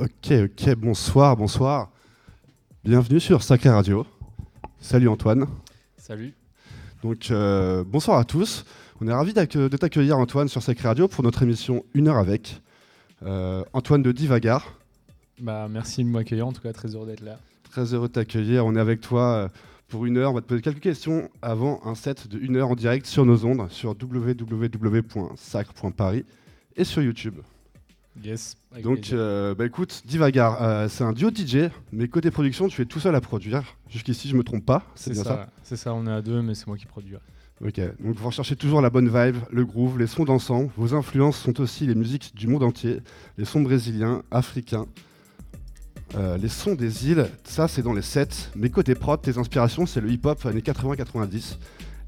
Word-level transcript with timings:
Ok, 0.00 0.32
ok, 0.32 0.74
bonsoir, 0.76 1.36
bonsoir. 1.36 1.90
Bienvenue 2.84 3.20
sur 3.20 3.42
Sacré 3.42 3.68
Radio. 3.68 4.06
Salut 4.78 5.08
Antoine. 5.08 5.46
Salut. 5.98 6.32
Donc, 7.02 7.30
euh, 7.30 7.84
bonsoir 7.86 8.16
à 8.16 8.24
tous. 8.24 8.64
On 9.02 9.08
est 9.08 9.12
ravis 9.12 9.34
de 9.34 9.76
t'accueillir 9.76 10.16
Antoine 10.16 10.48
sur 10.48 10.62
Sacré 10.62 10.88
Radio 10.88 11.06
pour 11.06 11.22
notre 11.22 11.42
émission 11.42 11.84
Une 11.92 12.08
heure 12.08 12.16
avec. 12.16 12.62
Euh, 13.24 13.62
Antoine 13.74 14.02
de 14.02 14.10
Divagar. 14.10 14.78
Bah, 15.38 15.68
merci 15.70 16.02
de 16.02 16.08
m'accueillir, 16.08 16.46
en 16.46 16.54
tout 16.54 16.62
cas 16.62 16.72
très 16.72 16.94
heureux 16.94 17.06
d'être 17.06 17.20
là. 17.20 17.38
Très 17.70 17.92
heureux 17.92 18.08
de 18.08 18.14
t'accueillir. 18.14 18.64
On 18.64 18.74
est 18.76 18.80
avec 18.80 19.02
toi 19.02 19.34
euh, 19.34 19.48
pour 19.88 20.06
une 20.06 20.16
heure. 20.16 20.30
On 20.30 20.34
va 20.34 20.40
te 20.40 20.46
poser 20.46 20.62
quelques 20.62 20.80
questions 20.80 21.28
avant 21.42 21.82
un 21.84 21.94
set 21.94 22.26
de 22.26 22.38
une 22.38 22.56
heure 22.56 22.70
en 22.70 22.74
direct 22.74 23.04
sur 23.04 23.26
nos 23.26 23.44
ondes 23.44 23.70
sur 23.70 23.90
www.sacre.paris 23.90 26.24
et 26.74 26.84
sur 26.84 27.02
YouTube. 27.02 27.34
Yes. 28.22 28.56
Donc, 28.82 29.12
euh, 29.12 29.54
bah 29.54 29.66
écoute, 29.66 30.02
Divagar, 30.04 30.62
euh, 30.62 30.88
c'est 30.88 31.04
un 31.04 31.12
duo 31.12 31.30
DJ, 31.30 31.70
mais 31.92 32.08
côté 32.08 32.30
production, 32.30 32.68
tu 32.68 32.82
es 32.82 32.84
tout 32.84 33.00
seul 33.00 33.14
à 33.14 33.20
produire. 33.20 33.62
Jusqu'ici, 33.88 34.28
je 34.28 34.36
me 34.36 34.42
trompe 34.42 34.64
pas. 34.66 34.84
C'est 34.94 35.14
ça. 35.14 35.48
c'est 35.62 35.76
ça, 35.76 35.94
on 35.94 36.06
est 36.06 36.12
à 36.12 36.20
deux, 36.20 36.42
mais 36.42 36.54
c'est 36.54 36.66
moi 36.66 36.76
qui 36.76 36.86
produis. 36.86 37.16
Ok, 37.62 37.78
donc 37.78 38.16
vous 38.16 38.26
recherchez 38.26 38.56
toujours 38.56 38.80
la 38.80 38.88
bonne 38.88 39.08
vibe, 39.08 39.36
le 39.50 39.66
groove, 39.66 39.98
les 39.98 40.06
sons 40.06 40.24
dansants. 40.24 40.70
Vos 40.78 40.94
influences 40.94 41.38
sont 41.38 41.60
aussi 41.60 41.86
les 41.86 41.94
musiques 41.94 42.34
du 42.34 42.46
monde 42.46 42.62
entier, 42.62 43.00
les 43.36 43.44
sons 43.44 43.60
brésiliens, 43.60 44.22
africains, 44.30 44.86
euh, 46.14 46.38
les 46.38 46.48
sons 46.48 46.74
des 46.74 47.10
îles. 47.10 47.26
Ça, 47.44 47.68
c'est 47.68 47.82
dans 47.82 47.92
les 47.92 48.00
sets. 48.00 48.48
Mais 48.56 48.70
côté 48.70 48.94
prod, 48.94 49.20
tes 49.20 49.36
inspirations, 49.36 49.84
c'est 49.84 50.00
le 50.00 50.10
hip-hop 50.10 50.46
années 50.46 50.62
80-90, 50.62 51.58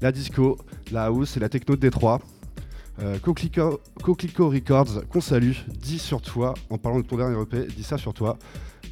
la 0.01 0.11
disco, 0.11 0.57
la 0.91 1.05
house 1.05 1.37
et 1.37 1.39
la 1.39 1.49
techno 1.49 1.75
de 1.75 1.81
Détroit. 1.81 2.19
Euh, 3.01 3.17
Coquelicot, 3.19 4.49
Records, 4.49 5.07
qu'on 5.09 5.21
salue, 5.21 5.53
dit 5.81 5.99
sur 5.99 6.21
toi, 6.21 6.53
en 6.69 6.77
parlant 6.77 6.99
de 6.99 7.05
ton 7.05 7.17
dernier 7.17 7.41
EP, 7.41 7.65
dit 7.75 7.83
ça 7.83 7.97
sur 7.97 8.13
toi. 8.13 8.37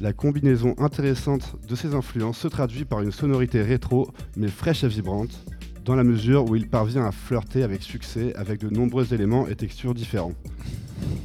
La 0.00 0.12
combinaison 0.12 0.74
intéressante 0.78 1.54
de 1.68 1.76
ces 1.76 1.94
influences 1.94 2.38
se 2.38 2.48
traduit 2.48 2.84
par 2.84 3.00
une 3.00 3.12
sonorité 3.12 3.62
rétro, 3.62 4.10
mais 4.36 4.48
fraîche 4.48 4.82
et 4.82 4.88
vibrante, 4.88 5.44
dans 5.84 5.94
la 5.94 6.04
mesure 6.04 6.48
où 6.48 6.56
il 6.56 6.68
parvient 6.68 7.06
à 7.06 7.12
flirter 7.12 7.62
avec 7.62 7.82
succès 7.82 8.34
avec 8.34 8.60
de 8.60 8.70
nombreux 8.70 9.14
éléments 9.14 9.46
et 9.46 9.54
textures 9.54 9.94
différents. 9.94 10.32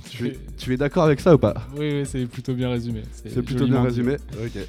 tu, 0.10 0.74
es, 0.74 0.78
d'accord 0.78 1.04
avec 1.04 1.20
ça 1.20 1.34
ou 1.34 1.38
pas? 1.40 1.56
Oui, 1.76 2.04
c'est 2.06 2.26
plutôt 2.28 2.54
bien 2.54 2.70
résumé. 2.70 3.04
C'est 3.12 3.42
plutôt 3.42 3.66
bien 3.66 3.82
résumé 3.82 4.18
Ok. 4.34 4.62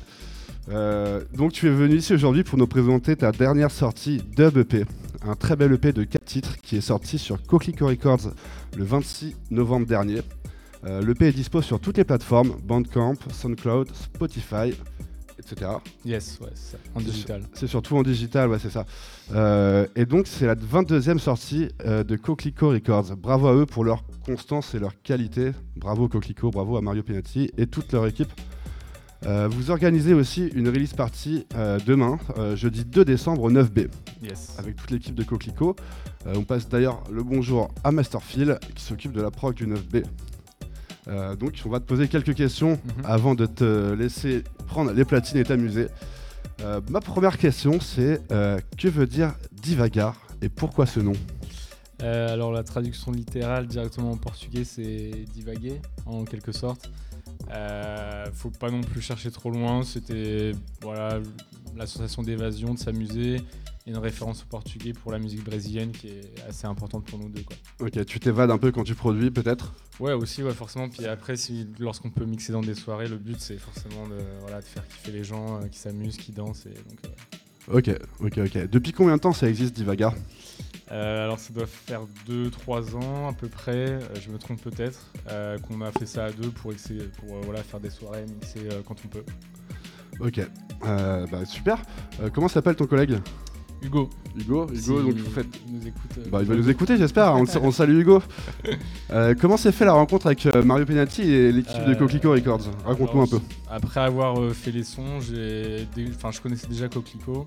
Euh, 0.70 1.22
donc 1.34 1.52
tu 1.52 1.66
es 1.66 1.70
venu 1.70 1.96
ici 1.96 2.12
aujourd'hui 2.12 2.44
pour 2.44 2.58
nous 2.58 2.66
présenter 2.66 3.16
ta 3.16 3.32
dernière 3.32 3.70
sortie 3.70 4.20
Dub 4.36 4.58
EP 4.58 4.84
un 5.22 5.34
très 5.34 5.56
bel 5.56 5.72
EP 5.72 5.92
de 5.92 6.04
4 6.04 6.24
titres 6.24 6.56
qui 6.58 6.76
est 6.76 6.80
sorti 6.80 7.18
sur 7.18 7.42
Coquelicot 7.42 7.86
Records 7.86 8.32
le 8.76 8.84
26 8.84 9.36
novembre 9.50 9.86
dernier. 9.86 10.20
Euh, 10.84 11.02
L'EP 11.02 11.26
est 11.26 11.32
dispo 11.32 11.60
sur 11.62 11.80
toutes 11.80 11.96
les 11.96 12.04
plateformes, 12.04 12.54
Bandcamp, 12.62 13.16
SoundCloud, 13.32 13.88
Spotify, 13.94 14.72
etc. 15.38 15.72
Yes, 16.04 16.38
ouais, 16.40 16.48
c'est 16.54 16.78
en 16.94 17.00
digital. 17.00 17.42
C'est 17.52 17.66
surtout 17.66 17.96
en 17.96 18.02
digital, 18.02 18.48
ouais, 18.48 18.58
c'est 18.58 18.70
ça. 18.70 18.86
Euh, 19.34 19.86
et 19.96 20.06
donc, 20.06 20.26
c'est 20.26 20.46
la 20.46 20.54
22e 20.54 21.18
sortie 21.18 21.68
euh, 21.84 22.04
de 22.04 22.16
Coquelicot 22.16 22.70
Records. 22.70 23.16
Bravo 23.16 23.48
à 23.48 23.54
eux 23.54 23.66
pour 23.66 23.84
leur 23.84 24.04
constance 24.24 24.74
et 24.74 24.78
leur 24.78 25.00
qualité. 25.02 25.52
Bravo 25.76 26.08
Coquelicot, 26.08 26.50
bravo 26.50 26.76
à 26.76 26.80
Mario 26.80 27.02
Pinati 27.02 27.50
et 27.56 27.66
toute 27.66 27.92
leur 27.92 28.06
équipe. 28.06 28.32
Euh, 29.26 29.48
vous 29.50 29.70
organisez 29.70 30.14
aussi 30.14 30.46
une 30.54 30.68
release 30.68 30.94
party 30.94 31.46
euh, 31.54 31.78
demain, 31.84 32.18
euh, 32.38 32.54
jeudi 32.54 32.84
2 32.84 33.04
décembre 33.04 33.42
au 33.42 33.50
9B, 33.50 33.88
avec 34.58 34.76
toute 34.76 34.90
l'équipe 34.90 35.14
de 35.14 35.24
Coquelicot. 35.24 35.74
on 36.26 36.44
passe 36.44 36.68
d'ailleurs 36.68 37.02
le 37.10 37.22
bonjour 37.22 37.70
à 37.82 37.90
Masterfield 37.90 38.60
qui 38.74 38.82
s'occupe 38.82 39.12
de 39.12 39.20
la 39.20 39.30
prog 39.30 39.54
du 39.54 39.66
9B. 39.66 40.04
donc 41.36 41.60
on 41.64 41.68
va 41.68 41.80
te 41.80 41.84
poser 41.84 42.06
quelques 42.06 42.34
questions 42.34 42.72
mhm. 42.72 43.04
avant 43.04 43.34
de 43.34 43.46
te 43.46 43.92
laisser 43.94 44.44
prendre 44.66 44.92
les 44.92 45.04
platines 45.04 45.38
et 45.38 45.44
t'amuser. 45.44 45.88
ma 46.88 47.00
première 47.00 47.38
question 47.38 47.80
c'est 47.80 48.20
que 48.28 48.88
veut 48.88 49.06
dire 49.06 49.34
divagar 49.52 50.14
et 50.42 50.48
pourquoi 50.48 50.86
ce 50.86 51.00
nom? 51.00 51.14
Alors 52.00 52.52
la 52.52 52.62
traduction 52.62 53.10
littérale 53.10 53.66
directement 53.66 54.12
en 54.12 54.16
portugais 54.16 54.62
c'est 54.62 55.10
divaguer 55.34 55.80
en 56.06 56.24
quelque 56.24 56.52
sorte. 56.52 56.88
Euh, 57.50 58.26
faut 58.32 58.50
pas 58.50 58.70
non 58.70 58.80
plus 58.80 59.00
chercher 59.00 59.30
trop 59.30 59.50
loin. 59.50 59.82
C'était 59.82 60.52
voilà, 60.82 61.20
la 61.76 61.86
sensation 61.86 62.22
d'évasion, 62.22 62.74
de 62.74 62.78
s'amuser. 62.78 63.36
Et 63.86 63.90
une 63.90 63.96
référence 63.96 64.42
au 64.42 64.46
portugais 64.46 64.92
pour 64.92 65.12
la 65.12 65.18
musique 65.18 65.42
brésilienne 65.42 65.92
qui 65.92 66.08
est 66.08 66.44
assez 66.46 66.66
importante 66.66 67.06
pour 67.06 67.18
nous 67.18 67.30
deux. 67.30 67.42
Quoi. 67.42 67.56
Ok, 67.86 68.04
tu 68.04 68.20
t'évades 68.20 68.50
un 68.50 68.58
peu 68.58 68.70
quand 68.70 68.84
tu 68.84 68.94
produis 68.94 69.30
peut-être? 69.30 69.72
Ouais, 69.98 70.12
aussi, 70.12 70.42
ouais, 70.42 70.52
forcément. 70.52 70.90
Puis 70.90 71.06
après, 71.06 71.36
si, 71.36 71.66
lorsqu'on 71.78 72.10
peut 72.10 72.26
mixer 72.26 72.52
dans 72.52 72.60
des 72.60 72.74
soirées, 72.74 73.08
le 73.08 73.16
but 73.16 73.40
c'est 73.40 73.56
forcément 73.56 74.06
de, 74.06 74.18
voilà, 74.42 74.60
de 74.60 74.66
faire 74.66 74.86
kiffer 74.86 75.12
les 75.12 75.24
gens, 75.24 75.56
euh, 75.56 75.68
qui 75.68 75.78
s'amusent, 75.78 76.18
qui 76.18 76.32
dansent. 76.32 76.66
Et 76.66 76.74
donc, 76.74 76.98
euh. 77.06 77.78
Ok, 77.78 77.90
ok, 78.20 78.38
ok. 78.46 78.70
Depuis 78.70 78.92
combien 78.92 79.16
de 79.16 79.20
temps 79.20 79.32
ça 79.32 79.48
existe 79.48 79.74
Divagar 79.74 80.14
euh, 80.90 81.24
alors 81.24 81.38
ça 81.38 81.52
doit 81.52 81.66
faire 81.66 82.02
2-3 82.28 82.96
ans 82.96 83.28
à 83.28 83.32
peu 83.32 83.48
près, 83.48 83.90
euh, 83.90 84.00
je 84.20 84.30
me 84.30 84.38
trompe 84.38 84.62
peut-être, 84.62 85.00
euh, 85.30 85.58
qu'on 85.58 85.82
a 85.82 85.92
fait 85.92 86.06
ça 86.06 86.26
à 86.26 86.30
deux 86.32 86.50
pour, 86.50 86.72
essayer, 86.72 87.02
pour 87.18 87.36
voilà, 87.42 87.62
faire 87.62 87.80
des 87.80 87.90
soirées, 87.90 88.24
mixer 88.24 88.60
quand 88.86 88.96
on 89.04 89.08
peut. 89.08 89.24
Ok, 90.20 90.40
bah, 90.82 91.44
super. 91.44 91.82
comment 92.32 92.48
s'appelle 92.48 92.76
ton 92.76 92.86
collègue? 92.86 93.18
Hugo. 93.80 94.10
Hugo, 94.36 94.66
Hugo, 94.74 95.02
donc 95.02 95.14
vous 95.14 95.30
faites. 95.30 95.46
Nous 95.68 95.86
écoute, 95.86 96.28
bah, 96.30 96.38
il 96.40 96.48
va 96.48 96.56
nous 96.56 96.68
écouter, 96.68 96.96
j'espère. 96.96 97.36
on, 97.36 97.70
salue 97.70 98.00
Hugo. 98.00 98.22
comment 99.40 99.56
s'est 99.56 99.70
fait 99.70 99.84
la 99.84 99.92
rencontre 99.92 100.26
avec 100.26 100.46
Mario 100.64 100.86
Penati 100.86 101.22
et 101.22 101.52
l'équipe 101.52 101.84
de 101.84 101.94
Coquelicot 101.94 102.32
Records? 102.32 102.70
Raconte-nous 102.84 103.22
un 103.22 103.26
peu. 103.26 103.40
Après 103.70 104.00
avoir 104.00 104.52
fait 104.52 104.72
les 104.72 104.82
sons, 104.82 105.18
enfin, 105.18 106.30
je 106.32 106.40
connaissais 106.40 106.66
déjà 106.66 106.88
Coquelicot. 106.88 107.46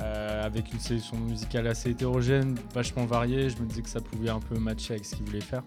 Euh, 0.00 0.44
avec 0.44 0.72
une 0.72 0.80
sélection 0.80 1.16
musicale 1.16 1.68
assez 1.68 1.90
hétérogène, 1.90 2.56
vachement 2.74 3.06
variée. 3.06 3.48
Je 3.48 3.62
me 3.62 3.66
disais 3.66 3.82
que 3.82 3.88
ça 3.88 4.00
pouvait 4.00 4.28
un 4.28 4.40
peu 4.40 4.58
matcher 4.58 4.94
avec 4.94 5.04
ce 5.04 5.14
qu'ils 5.14 5.24
voulaient 5.24 5.40
faire. 5.40 5.62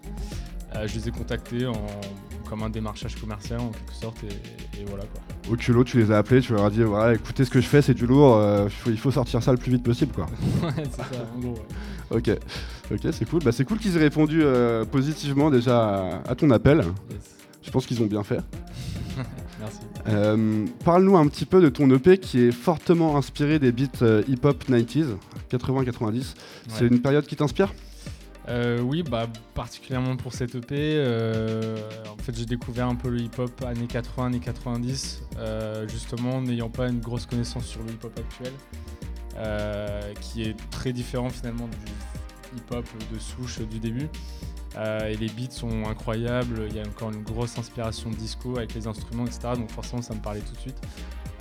Euh, 0.76 0.86
je 0.86 0.96
les 0.96 1.08
ai 1.08 1.10
contactés 1.10 1.66
en, 1.66 1.86
comme 2.46 2.62
un 2.62 2.68
démarchage 2.68 3.16
commercial 3.16 3.60
en 3.60 3.70
quelque 3.70 3.94
sorte 3.94 4.18
et, 4.24 4.84
voilà 4.84 5.04
quoi. 5.04 5.22
Au 5.50 5.56
culot, 5.56 5.82
tu 5.82 5.98
les 5.98 6.12
as 6.12 6.18
appelés, 6.18 6.42
tu 6.42 6.52
leur 6.52 6.66
as 6.66 6.70
dit 6.70 6.82
voilà, 6.82 7.14
écoutez 7.14 7.46
ce 7.46 7.50
que 7.50 7.60
je 7.62 7.66
fais, 7.66 7.80
c'est 7.80 7.94
du 7.94 8.06
lourd, 8.06 8.36
euh, 8.36 8.68
il 8.86 8.98
faut 8.98 9.10
sortir 9.10 9.42
ça 9.42 9.50
le 9.50 9.56
plus 9.56 9.72
vite 9.72 9.82
possible 9.82 10.12
quoi. 10.12 10.26
ouais, 10.62 10.72
c'est 10.76 10.96
ça, 10.96 11.06
en 11.34 11.40
gros. 11.40 11.58
ok, 12.10 12.30
ok, 12.92 13.00
c'est 13.12 13.24
cool. 13.28 13.42
Bah, 13.42 13.52
c'est 13.52 13.64
cool 13.64 13.78
qu'ils 13.78 13.96
aient 13.96 14.00
répondu 14.00 14.42
positivement 14.90 15.50
déjà 15.50 16.20
à, 16.28 16.34
ton 16.34 16.50
appel. 16.50 16.84
Je 17.62 17.70
pense 17.70 17.86
qu'ils 17.86 18.02
ont 18.02 18.06
bien 18.06 18.22
fait. 18.22 18.40
Merci. 19.60 19.80
Euh, 20.08 20.66
parle-nous 20.84 21.16
un 21.16 21.26
petit 21.26 21.44
peu 21.44 21.60
de 21.60 21.68
ton 21.68 21.90
EP 21.90 22.18
qui 22.18 22.40
est 22.40 22.52
fortement 22.52 23.16
inspiré 23.16 23.58
des 23.58 23.72
beats 23.72 24.02
euh, 24.02 24.22
hip-hop 24.28 24.64
90s, 24.68 25.16
80-90. 25.50 26.34
C'est 26.68 26.86
une 26.86 27.00
période 27.00 27.26
qui 27.26 27.36
t'inspire? 27.36 27.72
Euh, 28.48 28.80
oui, 28.80 29.02
bah, 29.02 29.26
particulièrement 29.54 30.16
pour 30.16 30.32
cet 30.32 30.54
EP. 30.54 30.98
en 32.08 32.22
fait, 32.22 32.36
j'ai 32.36 32.46
découvert 32.46 32.88
un 32.88 32.94
peu 32.94 33.10
le 33.10 33.20
hip-hop 33.20 33.50
années 33.66 33.86
80, 33.86 34.26
années 34.26 34.40
90, 34.40 35.22
justement 35.88 36.40
n'ayant 36.40 36.70
pas 36.70 36.88
une 36.88 37.00
grosse 37.00 37.26
connaissance 37.26 37.66
sur 37.66 37.82
le 37.82 37.90
hip-hop 37.90 38.18
actuel, 38.18 38.52
qui 40.20 40.42
est 40.42 40.56
très 40.70 40.92
différent 40.92 41.28
finalement 41.28 41.66
du 41.66 42.56
hip-hop 42.58 42.86
de 43.12 43.18
souche 43.18 43.60
du 43.60 43.78
début. 43.78 44.08
Euh, 44.78 45.08
et 45.08 45.16
les 45.16 45.26
beats 45.26 45.50
sont 45.50 45.84
incroyables, 45.86 46.66
il 46.68 46.76
y 46.76 46.80
a 46.80 46.82
encore 46.82 47.10
une 47.10 47.22
grosse 47.22 47.58
inspiration 47.58 48.10
disco 48.10 48.58
avec 48.58 48.74
les 48.74 48.86
instruments, 48.86 49.26
etc. 49.26 49.50
Donc 49.56 49.70
forcément 49.70 50.02
ça 50.02 50.14
me 50.14 50.20
parlait 50.20 50.40
tout 50.40 50.54
de 50.54 50.60
suite. 50.60 50.80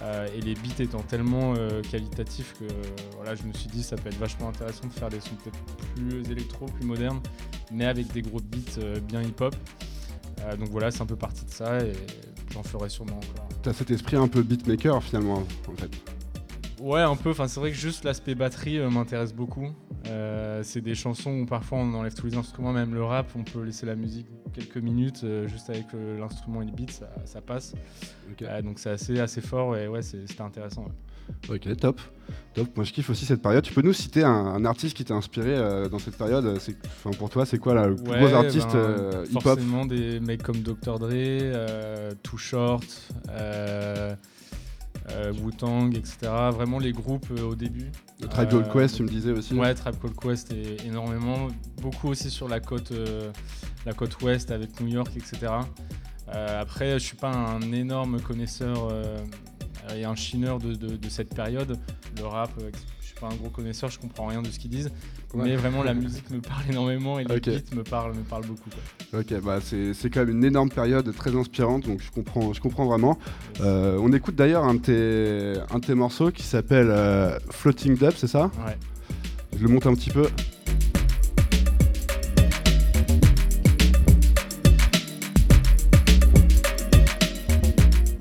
Euh, 0.01 0.27
et 0.35 0.41
les 0.41 0.53
beats 0.55 0.79
étant 0.83 1.01
tellement 1.01 1.53
euh, 1.57 1.81
qualitatifs 1.81 2.53
que 2.59 2.65
voilà, 3.15 3.35
je 3.35 3.43
me 3.43 3.53
suis 3.53 3.67
dit 3.67 3.83
ça 3.83 3.95
peut 3.95 4.09
être 4.09 4.17
vachement 4.17 4.49
intéressant 4.49 4.87
de 4.87 4.93
faire 4.93 5.09
des 5.09 5.19
sons 5.19 5.35
peut-être 5.43 5.59
plus 5.95 6.31
électro, 6.31 6.65
plus 6.65 6.85
modernes, 6.85 7.19
mais 7.71 7.85
avec 7.85 8.11
des 8.11 8.21
gros 8.21 8.39
beats 8.39 8.99
bien 9.01 9.21
hip-hop. 9.21 9.55
donc 10.59 10.69
voilà, 10.69 10.91
c'est 10.91 11.01
un 11.01 11.07
peu 11.07 11.15
parti 11.15 11.45
de 11.45 11.51
ça 11.51 11.79
et 11.79 11.93
j'en 12.51 12.63
ferai 12.63 12.89
sûrement 12.89 13.17
encore. 13.17 13.49
T'as 13.61 13.73
cet 13.73 13.91
esprit 13.91 14.17
un 14.17 14.27
peu 14.27 14.41
beatmaker 14.41 15.03
finalement 15.03 15.43
en 15.67 15.75
fait 15.75 16.16
Ouais, 16.81 17.01
un 17.01 17.15
peu. 17.15 17.31
Enfin, 17.31 17.47
c'est 17.47 17.59
vrai 17.59 17.71
que 17.71 17.77
juste 17.77 18.03
l'aspect 18.03 18.35
batterie 18.35 18.77
euh, 18.77 18.89
m'intéresse 18.89 19.33
beaucoup. 19.33 19.69
Euh, 20.07 20.61
c'est 20.63 20.81
des 20.81 20.95
chansons 20.95 21.39
où 21.39 21.45
parfois 21.45 21.79
on 21.79 21.93
enlève 21.93 22.13
tous 22.13 22.27
les 22.27 22.35
instruments, 22.35 22.71
même 22.71 22.93
le 22.93 23.03
rap, 23.03 23.27
on 23.35 23.43
peut 23.43 23.63
laisser 23.63 23.85
la 23.85 23.95
musique 23.95 24.27
quelques 24.53 24.77
minutes, 24.77 25.21
euh, 25.23 25.47
juste 25.47 25.69
avec 25.69 25.87
l'instrument 26.17 26.61
et 26.61 26.65
le 26.65 26.71
beat, 26.71 27.03
ça, 27.25 27.41
passe. 27.41 27.73
donc 28.63 28.79
c'est 28.79 28.91
assez, 28.91 29.19
assez 29.19 29.41
fort 29.41 29.75
et 29.75 29.87
ouais, 29.87 30.01
c'était 30.01 30.41
intéressant. 30.41 30.85
Ok, 31.49 31.75
top. 31.75 31.99
Top. 32.53 32.69
Moi 32.75 32.85
je 32.85 32.93
kiffe 32.93 33.09
aussi 33.09 33.25
cette 33.25 33.41
période. 33.41 33.63
Tu 33.63 33.73
peux 33.73 33.81
nous 33.81 33.93
citer 33.93 34.23
un, 34.23 34.63
artiste 34.63 34.95
qui 34.95 35.03
t'a 35.03 35.13
inspiré 35.13 35.57
dans 35.89 35.99
cette 35.99 36.17
période? 36.17 36.57
Pour 37.17 37.29
toi, 37.29 37.45
c'est 37.45 37.57
quoi 37.57 37.87
le 37.87 37.95
plus 37.95 38.05
gros 38.05 38.33
artiste 38.33 38.73
ben, 38.73 39.25
hip-hop? 39.29 39.43
Forcément 39.43 39.85
des 39.85 40.19
mecs 40.21 40.43
comme 40.43 40.61
Dr. 40.61 40.99
Dre, 40.99 42.15
Too 42.23 42.37
Short. 42.37 42.85
Euh, 45.11 45.31
Wu-Tang, 45.41 45.95
etc. 45.95 46.17
Vraiment 46.51 46.79
les 46.79 46.91
groupes 46.91 47.27
euh, 47.31 47.43
au 47.43 47.55
début. 47.55 47.91
Le 48.21 48.27
Tribe 48.27 48.49
Called 48.49 48.71
Quest, 48.71 48.97
tu 48.97 49.03
me 49.03 49.07
disais 49.07 49.31
aussi 49.31 49.53
Ouais, 49.53 49.73
Tribe 49.73 49.95
Called 50.01 50.19
Quest 50.19 50.51
et 50.51 50.85
énormément. 50.85 51.47
Beaucoup 51.81 52.09
aussi 52.09 52.29
sur 52.29 52.49
la 52.49 52.59
côte, 52.59 52.91
euh, 52.91 53.31
la 53.85 53.93
côte 53.93 54.21
ouest 54.21 54.51
avec 54.51 54.79
New 54.81 54.87
York, 54.87 55.11
etc. 55.15 55.53
après, 56.27 56.99
je 56.99 57.05
suis 57.05 57.15
pas 57.15 57.31
un 57.31 57.61
énorme 57.71 58.19
connaisseur 58.19 58.93
et 59.95 60.03
un 60.03 60.15
chineur 60.15 60.59
de, 60.59 60.73
de, 60.73 61.09
cette 61.09 61.33
période. 61.33 61.79
Le 62.17 62.25
rap, 62.25 62.51
suis 62.59 62.96
pas 63.19 63.27
un 63.27 63.35
gros 63.35 63.49
connaisseur, 63.49 63.89
je 63.89 63.99
comprends 63.99 64.27
rien 64.27 64.41
de 64.41 64.47
ce 64.47 64.59
qu'ils 64.59 64.69
disent. 64.69 64.91
Mais 65.35 65.55
vraiment, 65.55 65.83
la 65.83 65.93
musique 65.93 66.29
me 66.29 66.39
parle 66.39 66.63
énormément 66.69 67.19
et 67.19 67.23
les 67.23 67.39
beats 67.39 67.75
me 67.75 67.83
parlent, 67.83 68.13
me 68.13 68.23
parlent 68.23 68.45
beaucoup. 68.45 68.69
Ok, 69.13 69.33
bah 69.43 69.59
c'est 69.61 70.09
quand 70.09 70.21
même 70.21 70.29
une 70.29 70.43
énorme 70.43 70.69
période 70.69 71.13
très 71.15 71.35
inspirante, 71.35 71.85
donc 71.85 72.01
je 72.01 72.11
comprends, 72.11 72.53
je 72.53 72.61
comprends 72.61 72.85
vraiment. 72.85 73.17
Euh, 73.61 73.99
on 74.01 74.11
écoute 74.13 74.35
d'ailleurs 74.35 74.63
un, 74.63 74.75
de 74.75 75.79
tes 75.85 75.93
morceaux 75.93 76.31
qui 76.31 76.43
s'appelle 76.43 76.89
euh, 76.89 77.37
Floating 77.49 77.97
Dub, 77.97 78.13
c'est 78.15 78.27
ça? 78.27 78.51
Ouais. 78.65 78.77
Je 79.57 79.63
le 79.63 79.69
monte 79.69 79.87
un 79.87 79.93
petit 79.93 80.09
peu. 80.11 80.27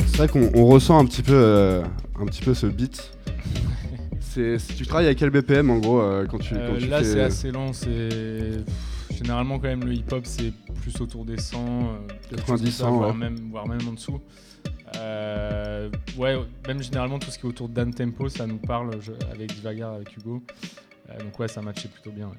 C'est 0.06 0.16
vrai 0.16 0.28
qu'on 0.28 0.64
ressent 0.64 0.98
un 0.98 1.04
petit 1.04 1.22
peu, 1.22 1.34
euh, 1.34 1.82
un 2.18 2.24
petit 2.24 2.42
peu 2.42 2.54
ce 2.54 2.66
beat 2.66 3.15
tu 4.36 4.86
travailles 4.86 5.08
à 5.08 5.14
quel 5.14 5.30
BPM 5.30 5.70
en 5.70 5.78
gros 5.78 6.00
euh, 6.00 6.26
quand 6.26 6.38
tu, 6.38 6.54
euh, 6.54 6.78
Là 6.88 7.02
c'est 7.02 7.20
assez 7.20 7.50
lent, 7.50 7.72
c'est 7.72 8.64
généralement 9.10 9.58
quand 9.58 9.68
même 9.68 9.84
le 9.84 9.94
hip-hop 9.94 10.24
c'est 10.24 10.52
plus 10.80 11.00
autour 11.00 11.24
des 11.24 11.38
100, 11.38 11.58
90, 12.30 12.70
100, 12.70 12.90
voire, 12.92 13.14
même, 13.14 13.36
voire 13.50 13.66
même 13.66 13.86
en 13.88 13.92
dessous. 13.92 14.20
Euh, 14.96 15.90
ouais, 16.16 16.36
même 16.66 16.82
généralement 16.82 17.18
tout 17.18 17.30
ce 17.30 17.38
qui 17.38 17.46
est 17.46 17.48
autour 17.48 17.68
d'un 17.68 17.90
tempo, 17.90 18.28
ça 18.28 18.46
nous 18.46 18.58
parle 18.58 18.90
avec 19.32 19.52
Divagar, 19.54 19.94
avec 19.94 20.16
Hugo. 20.16 20.42
donc 21.18 21.38
ouais, 21.38 21.48
ça 21.48 21.60
matchait 21.62 21.88
plutôt 21.88 22.12
bien. 22.12 22.30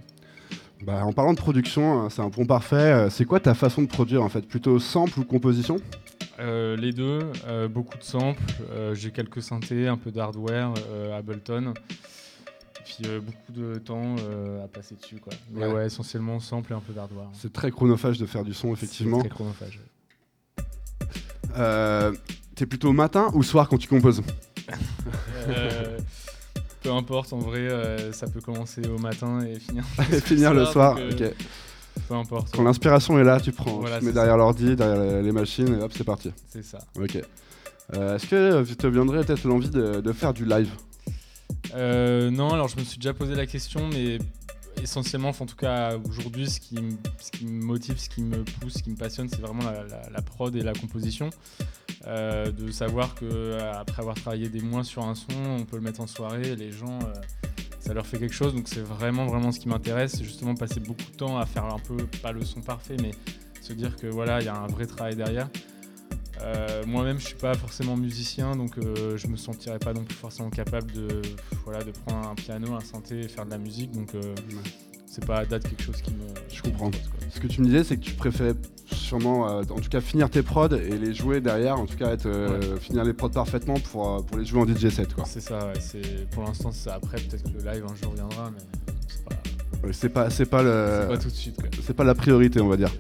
Bah, 0.84 1.04
en 1.04 1.12
parlant 1.12 1.34
de 1.34 1.40
production, 1.40 2.10
c'est 2.10 2.22
un 2.22 2.30
pont 2.30 2.46
parfait. 2.46 3.08
C'est 3.10 3.26
quoi 3.26 3.40
ta 3.40 3.54
façon 3.56 3.82
de 3.82 3.88
produire 3.88 4.24
en 4.24 4.30
fait? 4.30 4.48
Plutôt 4.48 4.80
sample 4.80 5.20
ou 5.20 5.24
composition? 5.24 5.78
euh, 5.78 6.17
les 6.40 6.92
deux, 6.94 7.20
euh, 7.48 7.68
beaucoup 7.68 7.98
de 7.98 8.04
samples, 8.04 8.42
euh, 8.70 8.94
j'ai 8.96 9.12
quelques 9.12 9.42
synthés, 9.42 9.88
un 9.88 9.98
peu 9.98 10.12
d'hardware, 10.12 10.74
Ableton, 11.16 11.74
et 11.74 12.84
puis 12.86 13.04
beaucoup 13.20 13.52
de 13.52 13.78
temps 13.80 14.16
à 14.64 14.68
passer 14.68 14.96
dessus. 14.96 15.18
Quoi. 15.18 15.34
Mais 15.52 15.68
ouais. 15.68 15.88
essentiellement 15.88 16.40
sample 16.40 16.74
et 16.74 16.76
un 16.76 16.80
peu 16.80 16.94
d'hardware. 16.94 17.30
C'est 17.34 17.52
très 17.52 17.72
chronophage 17.72 18.18
de 18.18 18.26
faire 18.26 18.44
du 18.44 18.54
son, 18.54 18.74
effectivement. 18.74 19.22
C'est 19.22 19.30
très 19.30 19.36
chronophage. 19.36 19.80
T'es 22.56 22.66
plutôt 22.66 22.92
matin 22.92 23.30
ou 23.34 23.44
soir 23.44 23.70
quand 23.70 23.78
tu 23.78 23.88
composes 23.88 24.24
Peu 26.82 26.92
importe, 26.92 27.34
en 27.34 27.40
vrai, 27.40 28.12
ça 28.14 28.28
peut 28.28 28.42
commencer 28.42 28.88
au 28.88 28.98
matin 28.98 29.42
et 29.46 29.60
finir, 29.60 29.84
et 30.12 30.22
finir 30.22 30.54
le 30.54 30.66
soir. 30.66 30.98
ok. 30.98 31.34
Peu 32.08 32.14
importe. 32.14 32.56
Quand 32.56 32.64
l'inspiration 32.64 33.20
est 33.20 33.24
là, 33.24 33.40
tu 33.40 33.52
prends. 33.52 33.84
tu 34.00 34.06
mets 34.06 34.14
derrière 34.14 34.38
l'ordi, 34.38 34.76
derrière 34.76 35.22
les 35.22 35.32
machines, 35.32 35.74
et 35.74 35.84
hop, 35.84 35.92
c'est 35.94 36.04
parti. 36.04 36.32
C'est 36.50 36.64
ça. 36.64 36.80
Ok. 37.00 37.18
Euh, 37.96 38.16
est-ce 38.16 38.28
que 38.28 38.74
te 38.74 38.88
viendrait 38.88 39.24
peut-être 39.24 39.46
l'envie 39.46 39.70
de, 39.70 40.12
faire 40.14 40.34
du 40.34 40.46
live? 40.46 40.72
Euh, 41.74 42.30
Non, 42.30 42.50
alors 42.54 42.68
je 42.68 42.78
me 42.78 42.84
suis 42.84 42.98
déjà 42.98 43.14
posé 43.14 43.36
la 43.36 43.46
question, 43.46 43.88
mais 43.92 44.20
essentiellement, 44.82 45.30
en 45.30 45.46
tout 45.46 45.56
cas 45.56 45.98
aujourd'hui, 46.10 46.50
ce, 46.50 46.60
qui 46.60 46.76
me 46.76 47.64
motive, 47.64 47.98
ce 47.98 48.10
qui 48.10 48.22
me 48.22 48.44
pousse, 48.44 48.76
ce 48.76 48.84
qui 48.84 48.90
me 48.90 48.98
passionne, 48.98 49.30
c'est 49.30 49.42
vraiment 49.42 49.64
la, 49.64 50.22
prod 50.22 50.56
et 50.56 50.62
la 50.62 50.74
composition. 50.74 51.30
Euh, 52.06 52.52
de 52.52 52.72
savoir 52.72 53.16
que 53.16 53.58
après 53.60 54.02
avoir 54.02 54.16
travaillé 54.16 54.48
des 54.48 54.62
mois 54.62 54.84
sur 54.84 55.04
un 55.04 55.16
son, 55.16 55.34
on 55.60 55.66
peut 55.66 55.78
le 55.78 55.82
mettre 55.82 56.00
en 56.00 56.08
soirée, 56.08 56.56
les 56.56 56.72
gens 56.72 57.00
ça 57.88 57.94
leur 57.94 58.06
fait 58.06 58.20
quelque 58.20 58.36
chose. 58.36 58.54
Donc 58.54 58.68
c'est 58.68 58.82
vraiment 58.82 59.26
vraiment 59.26 59.52
ce 59.52 59.60
qui 59.60 59.70
m'intéresse, 59.70 60.18
c'est 60.18 60.26
justement 60.26 60.56
passer 60.56 60.82
beaucoup 60.82 61.10
de 61.10 61.16
temps 61.16 61.38
à 61.38 61.46
faire 61.46 61.64
un 61.64 61.80
peu 61.80 61.96
pas 62.22 62.34
le 62.34 62.44
son 62.44 62.62
parfait, 62.62 62.98
mais 63.02 63.12
se 63.62 63.74
dire 63.74 63.96
que 63.96 64.08
voilà, 64.08 64.42
il 64.42 64.46
y 64.46 64.50
a 64.50 64.56
un 64.56 64.68
vrai 64.68 64.86
travail 64.86 65.16
derrière. 65.16 65.50
Euh, 66.42 66.84
moi-même, 66.86 67.20
je 67.20 67.28
suis 67.28 67.36
pas 67.36 67.56
forcément 67.56 67.98
musicien, 67.98 68.56
donc 68.56 68.78
euh, 68.78 69.18
je 69.18 69.28
me 69.28 69.38
sentirais 69.38 69.80
pas 69.80 69.94
non 69.94 70.06
forcément 70.10 70.50
capable 70.50 70.92
de, 70.92 71.22
voilà, 71.64 71.84
de 71.84 71.92
prendre 71.92 72.28
un 72.28 72.36
piano, 72.36 72.74
un 72.74 72.82
synthé 72.82 73.22
et 73.22 73.28
faire 73.28 73.46
de 73.46 73.52
la 73.52 73.58
musique. 73.58 73.92
Donc 73.92 74.14
euh, 74.14 74.36
c'est 75.08 75.26
pas 75.26 75.38
à 75.38 75.46
date 75.46 75.64
quelque 75.64 75.82
chose 75.82 76.02
qui 76.02 76.12
me. 76.12 76.26
Je 76.54 76.62
comprends. 76.62 76.92
Ce 77.32 77.40
que 77.40 77.48
tu 77.48 77.62
me 77.62 77.66
disais, 77.66 77.84
c'est 77.84 77.98
que 77.98 78.04
tu 78.04 78.14
préférais 78.14 78.54
sûrement, 78.86 79.50
euh, 79.50 79.62
en 79.70 79.80
tout 79.80 79.90
cas, 79.90 80.02
finir 80.02 80.30
tes 80.30 80.42
prods 80.42 80.70
et 80.70 80.98
les 80.98 81.14
jouer 81.14 81.42
derrière, 81.42 81.80
en 81.80 81.86
tout 81.86 81.96
cas, 81.96 82.12
être, 82.12 82.26
euh, 82.26 82.78
finir 82.78 83.04
les 83.04 83.14
prods 83.14 83.30
parfaitement 83.30 83.80
pour, 83.80 84.10
euh, 84.10 84.22
pour 84.22 84.38
les 84.38 84.46
jouer 84.46 84.62
en 84.62 84.68
DJ 84.68 84.90
set. 84.90 85.10
C'est 85.26 85.42
ça, 85.42 85.72
c'est, 85.80 86.30
pour 86.32 86.44
l'instant, 86.44 86.72
c'est 86.72 86.90
après, 86.90 87.18
peut-être 87.18 87.44
que 87.44 87.58
le 87.58 87.72
live 87.72 87.86
un 87.90 87.96
jour 87.96 88.14
viendra, 88.14 88.52
mais 88.52 88.94
c'est 89.08 89.24
pas. 89.24 89.94
c'est 89.94 90.10
pas, 90.10 90.30
c'est 90.30 90.46
pas 90.46 90.64
le. 90.64 91.00
C'est 91.02 91.08
pas 91.08 91.18
tout 91.18 91.30
de 91.30 91.36
suite. 91.36 91.58
C'est 91.84 91.96
pas 91.96 92.04
la 92.04 92.16
priorité, 92.16 92.60
on 92.62 92.68
va 92.68 92.78
dire. 92.78 92.92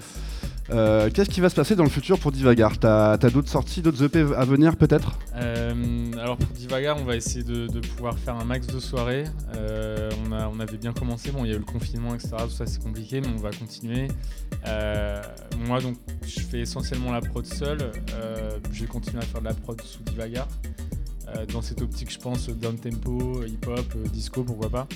Euh, 0.69 1.10
qu'est-ce 1.10 1.30
qui 1.30 1.40
va 1.40 1.50
se 1.50 1.56
passer 1.56 1.75
dans 1.75 1.84
le 1.84 1.90
futur 1.90 2.19
pour 2.19 2.31
Divagar 2.31 2.78
T'as 2.78 3.14
as, 3.14 3.30
d'autres 3.30 3.50
sorties, 3.50 3.81
d'autres 3.81 4.04
EP 4.04 4.19
à 4.19 4.44
venir 4.46 4.75
peut-être? 4.75 5.18
Euh, 5.36 6.12
Alors 6.19 6.38
pour 6.38 6.50
Divagar, 6.50 6.98
on 7.00 7.06
va 7.06 7.16
essayer 7.16 7.44
de, 7.44 7.80
pouvoir 7.96 8.18
faire 8.19 8.36
un 8.36 8.44
max 8.44 8.68
de 8.68 8.80
soirées. 8.80 9.24
Euh, 9.56 10.10
on, 10.30 10.60
avait 10.60 10.78
bien 10.78 10.92
commencé, 10.92 11.31
bon 11.31 11.46
il 11.46 11.52
y 11.52 11.54
a 11.54 11.56
eu 11.56 11.60
le 11.60 11.66
confinement, 11.66 12.14
etc. 12.16 12.36
Tout 12.44 12.50
ça 12.50 12.66
c'est 12.66 12.81
compliqué, 12.81 13.22
mais 13.22 13.30
on 13.34 13.42
va 13.42 13.52
continuer. 13.52 14.08
moi 15.68 15.80
donc 15.80 15.98
je 16.25 16.40
fais 16.42 16.62
essentiellement 16.62 17.12
la 17.12 17.22
prod 17.22 17.46
seule. 17.46 17.92
je 18.72 18.81
vais 18.81 18.88
continuer 18.88 19.19
à 19.19 19.25
faire 19.25 19.42
de 19.42 19.46
la 19.46 19.54
prod 19.54 19.80
sous 19.81 20.04
Divagar. 20.04 20.48
dans 21.54 21.62
cette 21.62 21.81
optique, 21.81 22.12
je 22.12 22.19
pense 22.19 22.50
down 22.50 22.75
tempo, 22.78 23.44
hip-hop, 23.46 23.98
disco, 24.12 24.44
pourquoi 24.44 24.69
pas. 24.69 24.88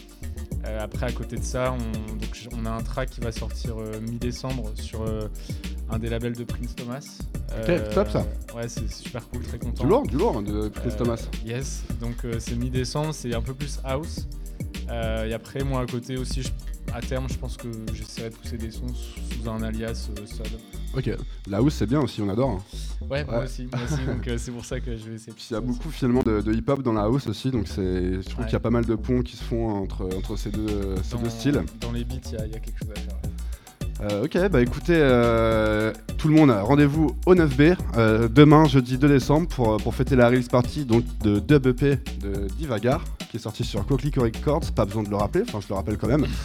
Euh, 0.65 0.83
après, 0.83 1.07
à 1.07 1.11
côté 1.11 1.37
de 1.37 1.43
ça, 1.43 1.75
on, 2.51 2.65
a 2.65 2.69
un 2.69 2.81
track 2.81 3.09
qui 3.09 3.21
va 3.21 3.31
sortir 3.31 3.79
euh, 3.79 3.99
mi-décembre 3.99 4.71
sur 4.75 5.01
euh, 5.01 5.27
un 5.89 5.97
des 5.97 6.09
labels 6.09 6.35
de 6.35 6.43
Prince 6.43 6.75
Thomas. 6.75 7.19
Ok, 7.51 7.93
top 7.93 8.09
ça. 8.09 8.25
Ouais, 8.55 8.67
c'est 8.67 8.89
super 8.91 9.27
cool, 9.29 9.43
très 9.43 9.57
content. 9.57 9.83
Du 9.83 9.89
lourd, 9.89 10.03
du 10.03 10.17
lourd 10.17 10.41
de 10.43 10.69
Prince 10.69 10.95
Thomas. 10.95 11.27
Yes, 11.45 11.83
donc 11.99 12.15
c'est 12.39 12.55
mi-décembre, 12.55 13.13
c'est 13.13 13.33
un 13.33 13.41
peu 13.41 13.53
plus 13.53 13.79
house. 13.83 14.27
et 14.89 15.33
après, 15.33 15.63
moi 15.63 15.81
à 15.81 15.85
côté 15.85 16.17
aussi, 16.17 16.51
à 16.93 17.01
terme, 17.01 17.27
je 17.29 17.37
pense 17.37 17.57
que 17.57 17.67
j'essaierai 17.93 18.29
de 18.29 18.35
pousser 18.35 18.57
des 18.57 18.71
sons 18.71 18.87
sous 18.93 19.49
un 19.49 19.61
alias 19.63 20.09
seul. 20.25 20.47
Ok, 20.95 21.09
la 21.47 21.57
house 21.57 21.75
c'est 21.75 21.85
bien 21.85 22.01
aussi, 22.01 22.21
on 22.21 22.29
adore. 22.29 22.49
Hein. 22.49 23.05
Ouais, 23.09 23.23
moi 23.23 23.43
aussi, 23.45 23.65
donc 23.65 24.27
euh, 24.27 24.37
c'est 24.37 24.51
pour 24.51 24.65
ça 24.65 24.79
que 24.79 24.97
je 24.97 25.09
vais 25.09 25.15
essayer. 25.15 25.33
il 25.49 25.53
y 25.53 25.55
a 25.55 25.61
beaucoup 25.61 25.89
finalement 25.89 26.21
de, 26.21 26.53
hip-hop 26.53 26.81
dans 26.81 26.93
la 26.93 27.03
house 27.03 27.27
aussi, 27.27 27.49
donc 27.49 27.67
je 27.67 28.27
trouve 28.29 28.45
qu'il 28.45 28.53
y 28.53 28.57
a 28.57 28.59
pas 28.59 28.69
mal 28.69 28.85
de 28.85 28.95
ponts 28.95 29.21
qui 29.21 29.37
se 29.37 29.43
font 29.43 29.69
entre, 29.69 30.03
entre 30.17 30.35
ces, 30.35 30.49
deux, 30.49 30.95
ces 31.03 31.17
deux 31.17 31.29
styles. 31.29 31.63
Dans 31.79 31.93
les 31.93 32.03
beats, 32.03 32.15
il 32.25 32.51
y, 32.51 32.55
a 32.55 32.59
quelque 32.59 32.77
chose 32.77 32.91
à 32.91 32.99
faire. 32.99 33.17
Euh, 34.01 34.25
ok, 34.25 34.49
bah 34.49 34.61
écoutez, 34.61 34.97
euh, 34.97 35.93
tout 36.17 36.27
le 36.27 36.33
monde, 36.33 36.49
rendez-vous 36.49 37.15
au 37.25 37.35
9B 37.35 37.77
demain, 38.29 38.65
jeudi 38.65 38.97
2 38.97 39.07
décembre, 39.07 39.47
pour, 39.47 39.77
pour 39.77 39.95
fêter 39.95 40.15
la 40.15 40.27
release 40.27 40.49
party 40.49 40.85
donc, 40.85 41.03
de 41.23 41.39
Dub 41.39 41.67
EP 41.67 41.99
de 42.19 42.47
Divagar, 42.57 43.05
qui 43.29 43.37
est 43.37 43.39
sorti 43.39 43.63
sur 43.63 43.85
Coquelicot 43.85 44.23
Records. 44.23 44.71
Pas 44.75 44.85
besoin 44.85 45.03
de 45.03 45.09
le 45.09 45.15
rappeler, 45.15 45.43
enfin 45.47 45.59
je 45.61 45.69
le 45.69 45.75
rappelle 45.75 45.97
quand 45.97 46.07
même. 46.07 46.25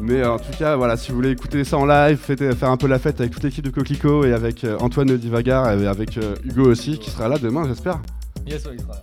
Mais 0.00 0.24
en 0.24 0.38
tout 0.38 0.52
cas, 0.58 0.76
voilà, 0.76 0.96
si 0.96 1.10
vous 1.10 1.16
voulez 1.16 1.30
écouter 1.30 1.64
ça 1.64 1.76
en 1.76 1.86
live, 1.86 2.18
faire 2.18 2.70
un 2.70 2.76
peu 2.76 2.86
la 2.86 2.98
fête 2.98 3.20
avec 3.20 3.32
toute 3.32 3.42
l'équipe 3.42 3.64
de 3.64 3.70
Coquelicot 3.70 4.24
et 4.24 4.32
avec 4.32 4.64
euh, 4.64 4.76
Antoine 4.80 5.16
Divagar 5.16 5.72
et 5.72 5.86
avec 5.86 6.16
euh, 6.18 6.34
Hugo 6.44 6.70
aussi, 6.70 6.98
qui 6.98 7.10
sera 7.10 7.28
là 7.28 7.38
demain, 7.38 7.66
j'espère. 7.66 8.00
Yes, 8.46 8.66
il 8.72 8.80
sera. 8.80 8.94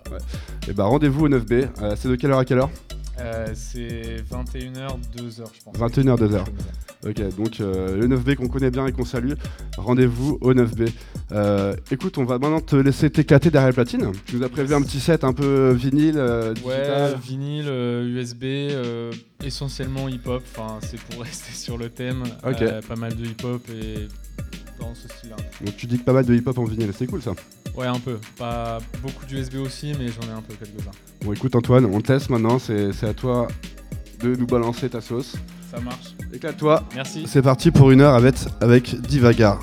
Et 0.68 0.72
bah 0.72 0.84
rendez-vous 0.84 1.26
au 1.26 1.28
9B. 1.28 1.68
Euh, 1.82 1.94
c'est 1.96 2.08
de 2.08 2.16
quelle 2.16 2.30
heure 2.30 2.38
à 2.38 2.44
quelle 2.44 2.58
heure? 2.58 2.70
C'est 3.54 4.16
21h, 4.30 4.98
2h, 5.16 5.44
je 5.52 5.62
pense. 5.64 5.76
21h, 5.76 6.16
2h. 6.18 6.44
Ok, 7.06 7.36
donc 7.36 7.60
euh, 7.60 7.96
le 7.96 8.08
9B 8.08 8.36
qu'on 8.36 8.48
connaît 8.48 8.70
bien 8.70 8.86
et 8.86 8.92
qu'on 8.92 9.04
salue, 9.04 9.32
rendez-vous 9.76 10.38
au 10.40 10.52
9B. 10.54 10.90
Euh, 11.32 11.74
écoute, 11.90 12.18
on 12.18 12.24
va 12.24 12.38
maintenant 12.38 12.60
te 12.60 12.76
laisser 12.76 13.10
t'éclater 13.10 13.50
derrière 13.50 13.68
la 13.68 13.74
platine. 13.74 14.12
Tu 14.26 14.36
nous 14.36 14.42
as 14.42 14.48
prévu 14.48 14.74
un 14.74 14.82
petit 14.82 15.00
set 15.00 15.22
un 15.24 15.32
peu 15.32 15.72
vinyle, 15.72 16.16
euh, 16.16 16.54
Ouais, 16.64 17.14
vinyle, 17.22 17.68
USB, 17.68 18.44
essentiellement 19.44 20.08
hip-hop. 20.08 20.42
Enfin, 20.56 20.78
c'est 20.82 21.00
pour 21.00 21.22
rester 21.22 21.52
sur 21.52 21.78
le 21.78 21.88
thème. 21.90 22.24
pas 22.42 22.96
mal 22.96 23.14
de 23.14 23.24
hip-hop 23.24 23.62
et 23.70 24.08
dans 24.78 24.94
ce 24.94 25.08
style-là. 25.08 25.36
Donc 25.64 25.76
tu 25.76 25.86
dis 25.86 25.98
que 25.98 26.04
pas 26.04 26.12
mal 26.12 26.24
de 26.24 26.34
hip-hop 26.34 26.58
en 26.58 26.64
vinyle, 26.64 26.92
c'est 26.96 27.06
cool 27.06 27.22
ça. 27.22 27.32
Ouais, 27.76 27.86
un 27.86 27.98
peu. 27.98 28.18
Pas 28.38 28.78
beaucoup 29.02 29.26
d'USB 29.26 29.56
aussi, 29.56 29.92
mais 29.98 30.08
j'en 30.08 30.28
ai 30.28 30.36
un 30.36 30.42
peu 30.42 30.54
quelques-uns. 30.54 30.90
Bon, 31.24 31.32
écoute 31.32 31.54
Antoine, 31.54 31.84
on 31.84 32.00
te 32.00 32.12
laisse 32.12 32.30
maintenant. 32.30 32.58
C'est 32.58 33.04
à 33.04 33.14
toi 33.14 33.48
de 34.20 34.34
nous 34.34 34.46
balancer 34.46 34.88
ta 34.88 35.00
sauce. 35.00 35.36
Ça 35.70 35.80
marche. 35.80 36.14
Éclate-toi. 36.32 36.84
Merci. 36.94 37.24
C'est 37.26 37.42
parti 37.42 37.70
pour 37.70 37.90
une 37.90 38.00
heure 38.00 38.14
avec, 38.14 38.36
avec 38.60 39.00
Divagar. 39.02 39.60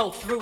flow 0.00 0.10
through. 0.10 0.39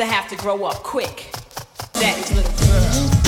to 0.00 0.06
have 0.06 0.26
to 0.30 0.36
grow 0.36 0.64
up 0.64 0.76
quick. 0.76 1.30
That 1.92 2.32
little 2.34 2.52
girl. 2.66 3.19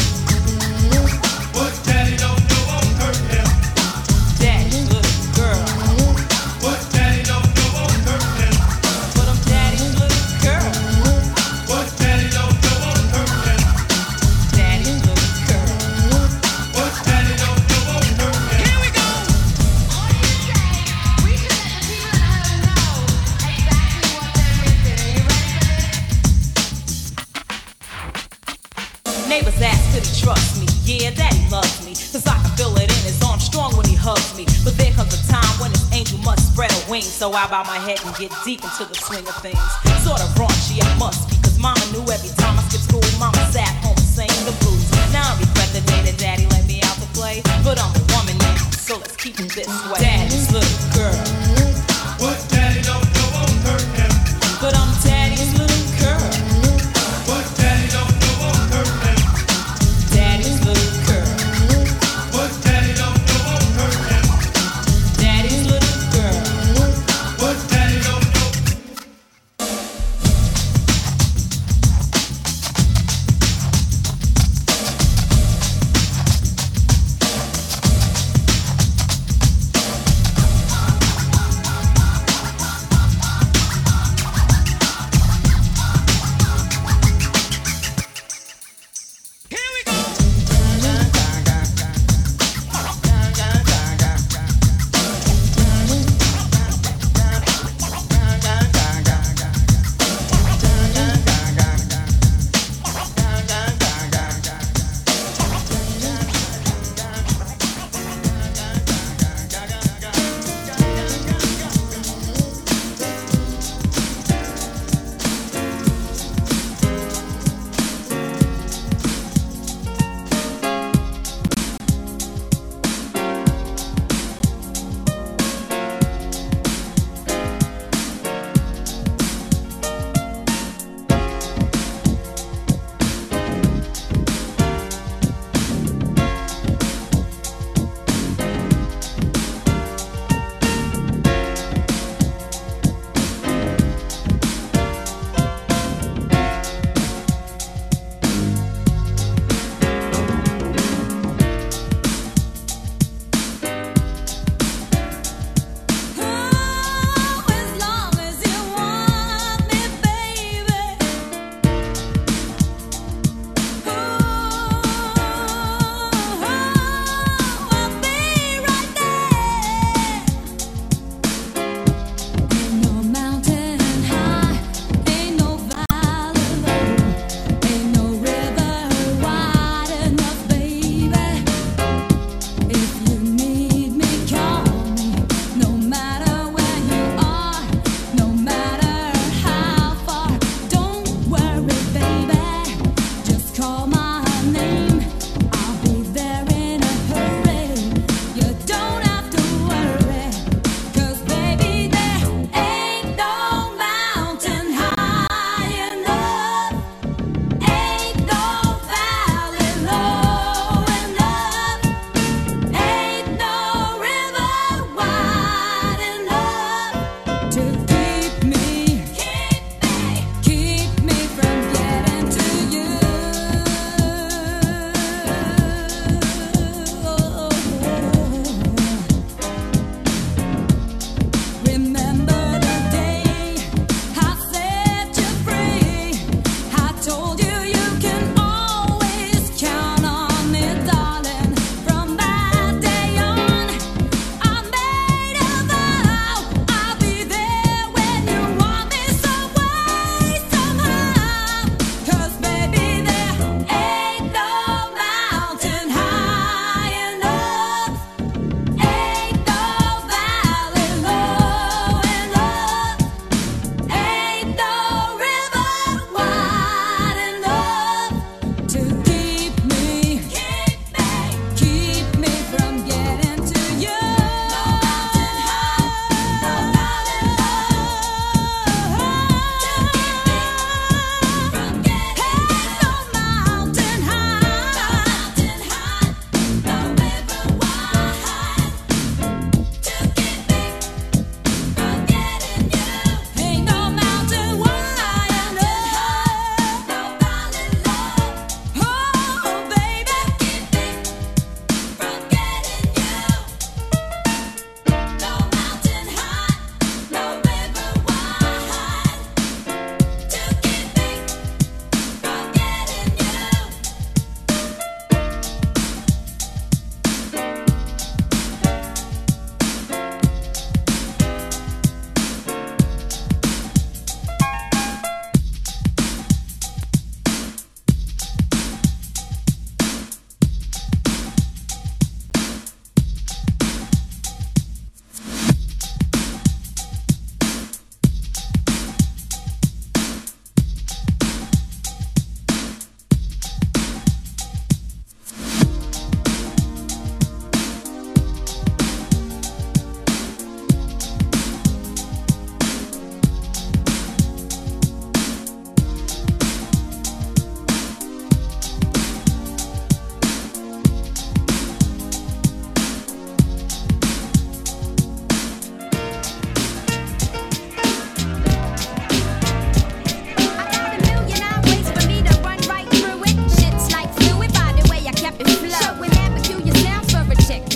So 37.23 37.31
I 37.33 37.47
bow 37.47 37.63
my 37.63 37.79
head 37.79 38.03
and 38.05 38.13
get 38.17 38.33
deep 38.45 38.65
into 38.65 38.85
the 38.85 38.97
swing 38.97 39.23
of 39.29 39.37
things. 39.37 39.63
Sort 40.03 40.19
of 40.19 40.27
raunchy, 40.35 40.83
I 40.83 40.93
must, 40.99 41.31
because 41.31 41.57
mama 41.57 41.79
knew 41.93 42.03
every 42.11 42.35
time 42.35 42.59
I 42.59 42.63
skipped 42.63 42.83
school, 42.83 43.01
mama 43.21 43.39
sat 43.53 43.71
home 43.87 43.97
singing 43.97 44.45
the 44.45 44.51
blues. 44.59 44.91
Now 45.13 45.31
I 45.31 45.39
regret 45.39 45.71
the 45.71 45.83
day 45.87 46.03
that 46.11 46.19
daddy 46.19 46.47
let 46.49 46.67
me 46.67 46.83
out 46.83 46.97
to 46.97 47.07
play, 47.15 47.41
but 47.63 47.79
I'm 47.79 47.95
a 47.95 48.03
woman 48.11 48.37
now, 48.39 48.57
so 48.75 48.97
let's 48.99 49.15
keep 49.15 49.39
it 49.39 49.55
this 49.55 49.71
way. 49.87 50.01
Daddy's 50.01 50.51
little 50.51 50.99
girl. 50.99 51.52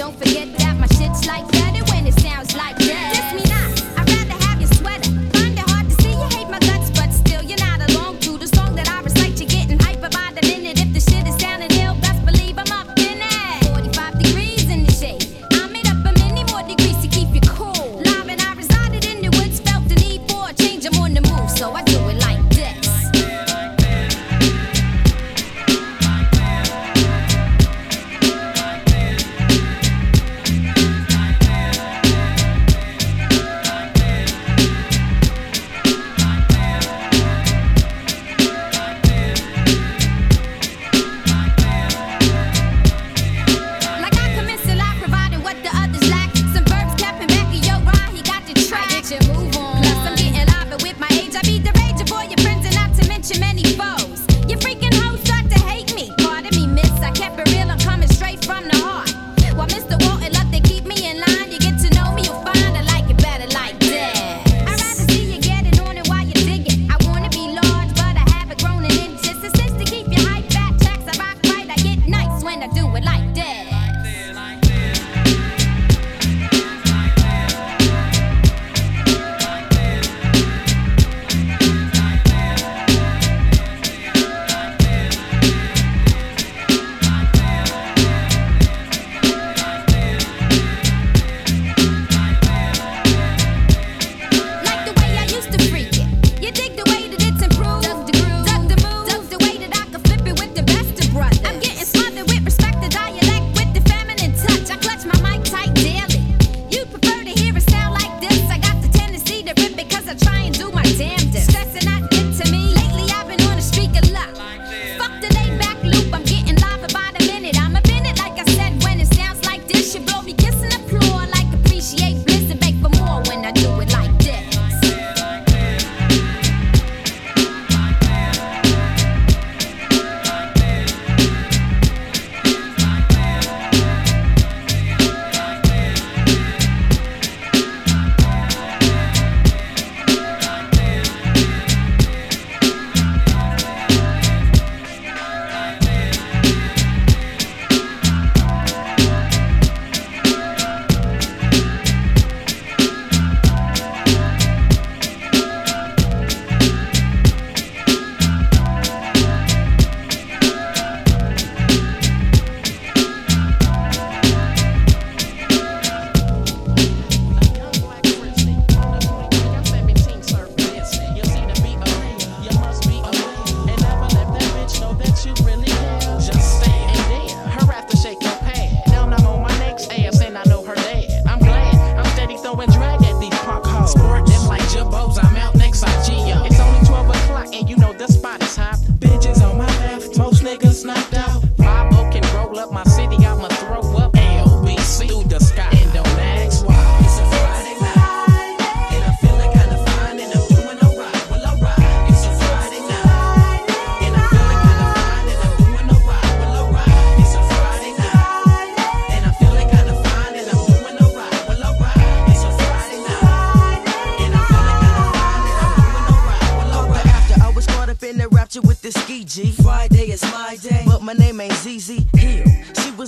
don't 0.07 0.19
forget 0.19 0.57
that 0.57 0.79
my 0.79 0.87
shit's 0.87 1.27
like 1.27 1.56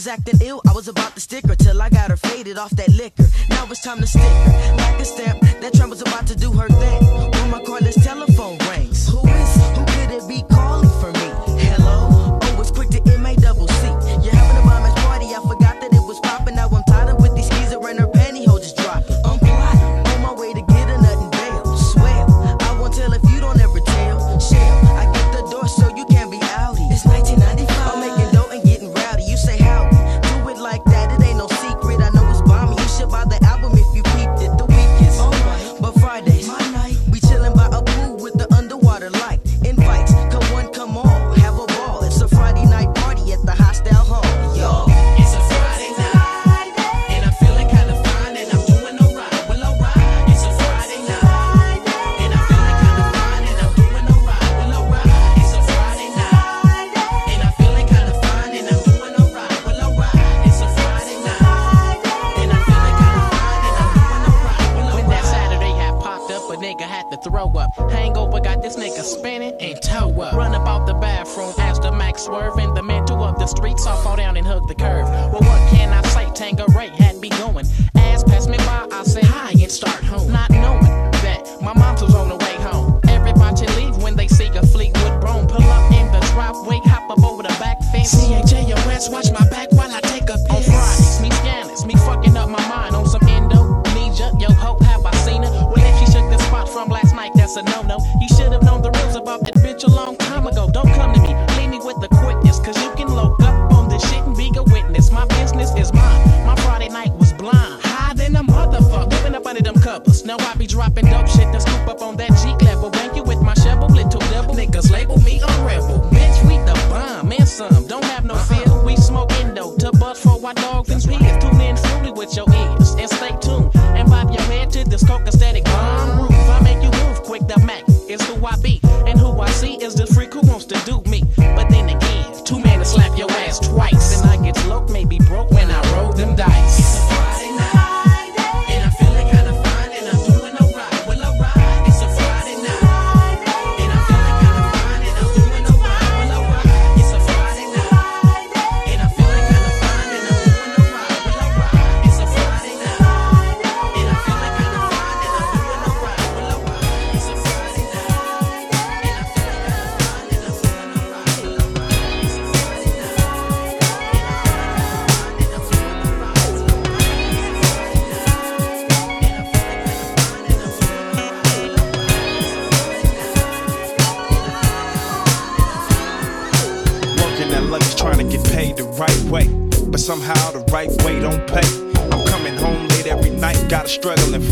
acting 0.09 0.41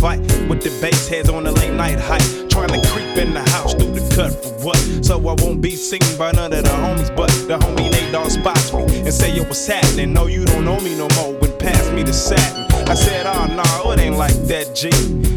fight 0.06 0.20
with 0.48 0.62
the 0.62 0.70
bass 0.80 1.08
heads 1.08 1.28
on 1.28 1.44
a 1.48 1.50
late 1.50 1.72
night 1.72 1.98
hike. 1.98 2.22
Trying 2.48 2.68
to 2.68 2.80
creep 2.90 3.16
in 3.18 3.34
the 3.34 3.44
house 3.50 3.74
through 3.74 3.92
the 3.98 4.04
cut 4.14 4.32
for 4.40 4.52
what? 4.64 4.78
So 5.04 5.14
I 5.18 5.34
won't 5.42 5.60
be 5.60 5.74
seen 5.74 6.06
by 6.16 6.30
none 6.30 6.52
of 6.52 6.62
the 6.62 6.74
homies, 6.84 7.10
but 7.16 7.28
the 7.48 7.58
homie 7.58 7.90
Nate 7.90 8.12
Dog 8.12 8.30
spots 8.30 8.72
me 8.72 9.00
and 9.00 9.12
say, 9.12 9.34
Yo, 9.34 9.42
what's 9.42 9.66
happening? 9.66 10.12
No, 10.12 10.26
you 10.26 10.44
don't 10.44 10.64
know 10.64 10.78
me 10.80 10.96
no 10.96 11.08
more. 11.16 11.32
When 11.40 11.52
pass 11.58 11.90
me 11.90 12.04
the 12.04 12.12
satin. 12.12 12.64
I 12.88 12.94
said, 12.94 13.26
Oh, 13.26 13.46
nah, 13.58 13.92
it 13.92 13.98
ain't 13.98 14.16
like 14.16 14.38
that, 14.50 14.76
G. 14.76 14.90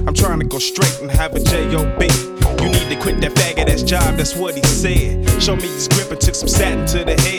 I'm 0.05 0.13
trying 0.13 0.39
to 0.39 0.45
go 0.45 0.59
straight 0.59 0.99
and 1.01 1.09
have 1.09 1.33
a 1.33 1.39
J.O.B. 1.39 2.01
You 2.63 2.69
need 2.69 2.89
to 2.93 2.97
quit 3.01 3.21
that 3.21 3.33
faggot 3.39 3.69
ass 3.69 3.81
job, 3.81 4.17
that's 4.17 4.35
what 4.35 4.53
he 4.53 4.63
said. 4.63 5.27
Show 5.41 5.55
me 5.55 5.63
his 5.63 5.87
grip 5.87 6.11
and 6.11 6.21
took 6.21 6.35
some 6.35 6.47
satin 6.47 6.85
to 6.93 7.03
the 7.05 7.19
head 7.21 7.38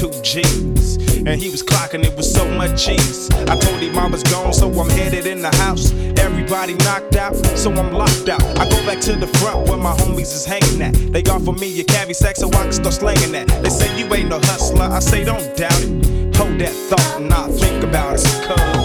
two 0.00 0.10
G's. 0.22 0.96
And 1.26 1.36
he 1.38 1.50
was 1.50 1.62
clocking 1.62 2.02
it 2.02 2.16
with 2.16 2.24
so 2.24 2.48
much 2.56 2.82
cheese. 2.82 3.28
I 3.32 3.54
told 3.56 3.80
him 3.80 3.98
I 3.98 4.06
was 4.08 4.22
gone, 4.22 4.54
so 4.54 4.72
I'm 4.80 4.88
headed 4.88 5.26
in 5.26 5.42
the 5.42 5.54
house. 5.56 5.92
Everybody 6.18 6.74
knocked 6.86 7.16
out, 7.16 7.36
so 7.36 7.70
I'm 7.70 7.92
locked 7.92 8.28
out. 8.30 8.42
I 8.58 8.64
go 8.70 8.80
back 8.86 9.00
to 9.00 9.16
the 9.16 9.26
front 9.26 9.68
where 9.68 9.76
my 9.76 9.92
homies 9.92 10.32
is 10.32 10.46
hanging 10.46 10.80
at. 10.80 10.94
They 11.12 11.22
offer 11.30 11.52
me 11.52 11.80
a 11.80 11.84
cavi 11.84 12.16
sack 12.16 12.36
so 12.36 12.48
I 12.48 12.62
can 12.62 12.72
start 12.72 12.94
slanging 12.94 13.32
that. 13.32 13.48
They 13.62 13.68
say 13.68 13.88
you 13.98 14.12
ain't 14.14 14.30
no 14.30 14.38
hustler, 14.38 14.84
I 14.84 15.00
say 15.00 15.22
don't 15.22 15.54
doubt 15.54 15.82
it. 15.82 16.36
Hold 16.36 16.58
that 16.60 16.72
thought 16.88 17.20
and 17.20 17.32
I'll 17.34 17.52
think 17.52 17.84
about 17.84 18.14
it. 18.14 18.48
Cause 18.48 18.79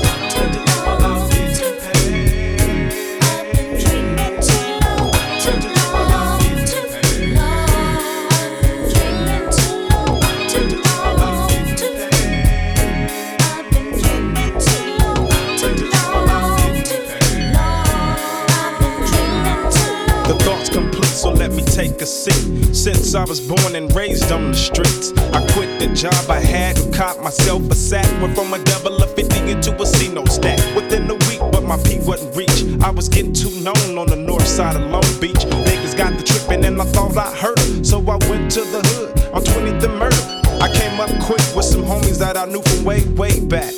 a 22.06 22.08
seat. 22.08 22.76
Since 22.76 23.16
I 23.16 23.24
was 23.26 23.42
born 23.42 23.76
and 23.76 23.94
raised 23.96 24.32
on 24.32 24.52
the 24.52 24.54
streets, 24.54 25.12
I 25.34 25.42
quit 25.54 25.80
the 25.80 25.88
job 25.96 26.30
I 26.30 26.40
had 26.40 26.78
and 26.78 26.94
caught 26.94 27.20
myself 27.20 27.64
a 27.72 27.74
sack. 27.74 28.06
Went 28.22 28.36
from 28.36 28.54
a 28.54 28.64
double 28.64 29.02
of 29.02 29.16
50 29.16 29.50
into 29.50 29.74
a 29.82 29.86
C-no 29.86 30.24
stack. 30.26 30.60
Within 30.76 31.10
a 31.10 31.16
week, 31.28 31.42
but 31.52 31.64
my 31.64 31.78
peak 31.78 32.02
wasn't 32.06 32.36
reached. 32.36 32.64
I 32.84 32.92
was 32.92 33.10
getting 33.10 33.34
too 33.34 33.50
known 33.62 33.98
on 33.98 34.06
the 34.06 34.16
north 34.16 34.48
side 34.48 34.76
of 34.76 34.84
Long 34.92 35.10
Beach. 35.20 35.42
Niggas 35.66 35.98
got 35.98 36.16
the 36.16 36.24
trippin' 36.24 36.64
and 36.64 36.80
I 36.80 36.86
thought 36.86 37.18
I 37.18 37.32
heard. 37.44 37.84
So 37.84 37.98
I 38.02 38.18
went 38.30 38.52
to 38.52 38.62
the 38.62 38.82
hood 38.94 39.10
on 39.34 39.42
20th 39.42 39.84
and 39.84 39.98
Murder. 39.98 40.24
I 40.62 40.70
came 40.72 41.00
up 41.00 41.10
quick 41.26 41.42
with 41.56 41.66
some 41.66 41.84
homies 41.84 42.20
that 42.20 42.38
I 42.38 42.46
knew 42.46 42.62
from 42.62 42.86
way, 42.86 43.02
way 43.18 43.40
back. 43.40 43.74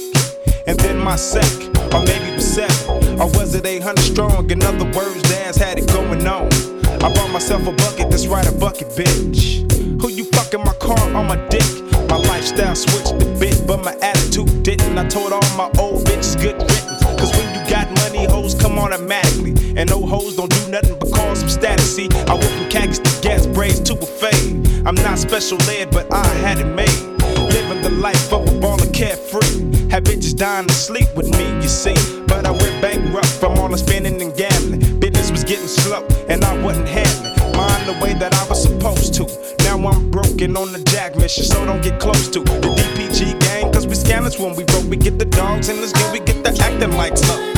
And 0.68 0.78
then 0.82 1.00
my 1.00 1.16
sec, 1.16 1.48
or 1.94 2.04
maybe 2.04 2.36
was 2.36 2.46
seven, 2.46 3.22
or 3.22 3.28
was 3.40 3.56
it 3.56 3.66
800 3.66 4.02
strong? 4.02 4.52
In 4.52 4.62
other 4.64 4.84
words, 4.92 5.22
Daz 5.24 5.56
had 5.56 5.80
it 5.80 5.88
going 5.88 6.28
on. 6.28 6.50
I 7.04 7.14
bought 7.14 7.32
myself 7.32 7.68
a 7.68 7.72
bucket, 7.72 8.10
that's 8.10 8.28
right, 8.28 8.48
a 8.48 8.52
bucket, 8.52 8.88
bitch. 8.90 9.70
Who 10.02 10.10
you 10.10 10.26
fucking 10.26 10.64
my 10.64 10.74
car 10.76 11.00
on 11.16 11.28
my 11.28 11.38
dick? 11.48 11.64
My 12.10 12.18
lifestyle 12.18 12.76
switched 12.76 13.14
a 13.22 13.26
bit, 13.40 13.66
but 13.68 13.84
my 13.84 13.94
attitude 14.02 14.64
didn't. 14.64 14.98
I 14.98 15.08
told 15.08 15.34
all 15.34 15.42
my 15.56 15.70
old 15.80 16.06
bitches 16.06 16.40
good 16.42 16.56
riddance. 16.56 17.04
Cause 17.20 17.32
when 17.38 17.54
you 17.54 17.70
got 17.70 17.90
money, 18.02 18.26
hoes 18.26 18.56
come 18.56 18.80
automatically. 18.80 19.54
And 19.76 19.90
no 19.90 20.06
hoes 20.06 20.36
don't 20.36 20.50
do 20.50 20.72
nothing 20.72 20.98
but 21.00 21.12
cause 21.12 21.40
some 21.40 21.50
status. 21.50 21.96
See, 21.96 22.10
I 22.28 22.34
went 22.34 22.52
from 22.52 22.70
khakis 22.70 23.00
to 23.00 23.22
gas 23.22 23.46
braids 23.46 23.80
to 23.82 23.94
a 23.94 24.06
fade. 24.06 24.68
I'm 24.86 24.96
not 24.96 25.20
special 25.20 25.62
ed, 25.70 25.92
but 25.92 26.12
I 26.12 26.26
had 26.46 26.60
it 26.60 26.66
made. 26.66 27.18
Living 27.54 27.82
the 27.82 27.92
life 27.92 28.32
of 28.34 28.48
a 28.48 28.52
baller 28.52 28.92
carefree. 28.94 29.90
Had 29.90 30.06
bitches 30.06 30.36
dying 30.36 30.68
to 30.68 30.74
sleep 30.74 31.08
with 31.16 31.30
me, 31.38 31.46
you 31.62 31.68
see. 31.68 31.96
But 32.28 32.46
I 32.46 32.52
went 32.52 32.82
bankrupt 32.82 33.28
from 33.28 33.58
all 33.58 33.70
the 33.70 33.78
spending 33.78 34.22
and 34.22 34.36
gambling. 34.36 34.77
Getting 35.48 35.68
slow, 35.70 36.06
and 36.28 36.44
I 36.44 36.62
wasn't 36.62 36.90
handling 36.90 37.34
mine 37.56 37.86
the 37.86 37.98
way 38.04 38.14
that 38.16 38.34
I 38.34 38.50
was 38.50 38.62
supposed 38.62 39.14
to. 39.14 39.24
Now 39.64 39.78
I'm 39.88 40.12
broken 40.12 40.58
on 40.58 40.74
the 40.74 40.80
jack 40.92 41.16
mission, 41.16 41.46
so 41.46 41.66
don't 41.66 41.82
get 41.82 42.02
close 42.02 42.28
to 42.30 42.42
the 42.42 42.52
DPG 42.52 43.40
gang. 43.40 43.72
Cause 43.72 43.88
we 43.88 43.96
scanners 43.96 44.38
when 44.38 44.58
we 44.58 44.66
broke, 44.66 44.90
we 44.90 44.98
get 44.98 45.18
the 45.18 45.26
dogs 45.26 45.70
in 45.70 45.78
this 45.78 45.94
game, 45.94 46.12
we 46.12 46.20
get 46.20 46.44
the 46.44 46.52
acting 46.62 46.92
like 46.98 47.18
slugs. 47.18 47.57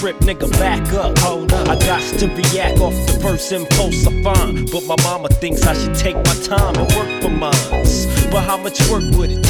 Trip, 0.00 0.16
nigga, 0.20 0.50
back 0.52 0.80
up. 0.94 1.18
Hold 1.18 1.52
up. 1.52 1.68
I 1.68 1.76
got 1.80 2.00
to 2.20 2.26
react 2.28 2.80
off 2.80 2.94
the 3.06 3.18
first 3.20 3.52
impulse 3.52 4.06
I 4.06 4.22
find. 4.22 4.70
But 4.70 4.86
my 4.86 4.96
mama 5.02 5.28
thinks 5.28 5.62
I 5.66 5.74
should 5.74 5.94
take 5.94 6.16
my 6.16 6.34
time 6.42 6.74
and 6.76 6.90
work 6.96 7.22
for 7.22 7.28
mine. 7.28 7.84
But 8.32 8.44
how 8.44 8.56
much 8.56 8.80
work 8.88 9.04
would 9.16 9.30
it 9.30 9.44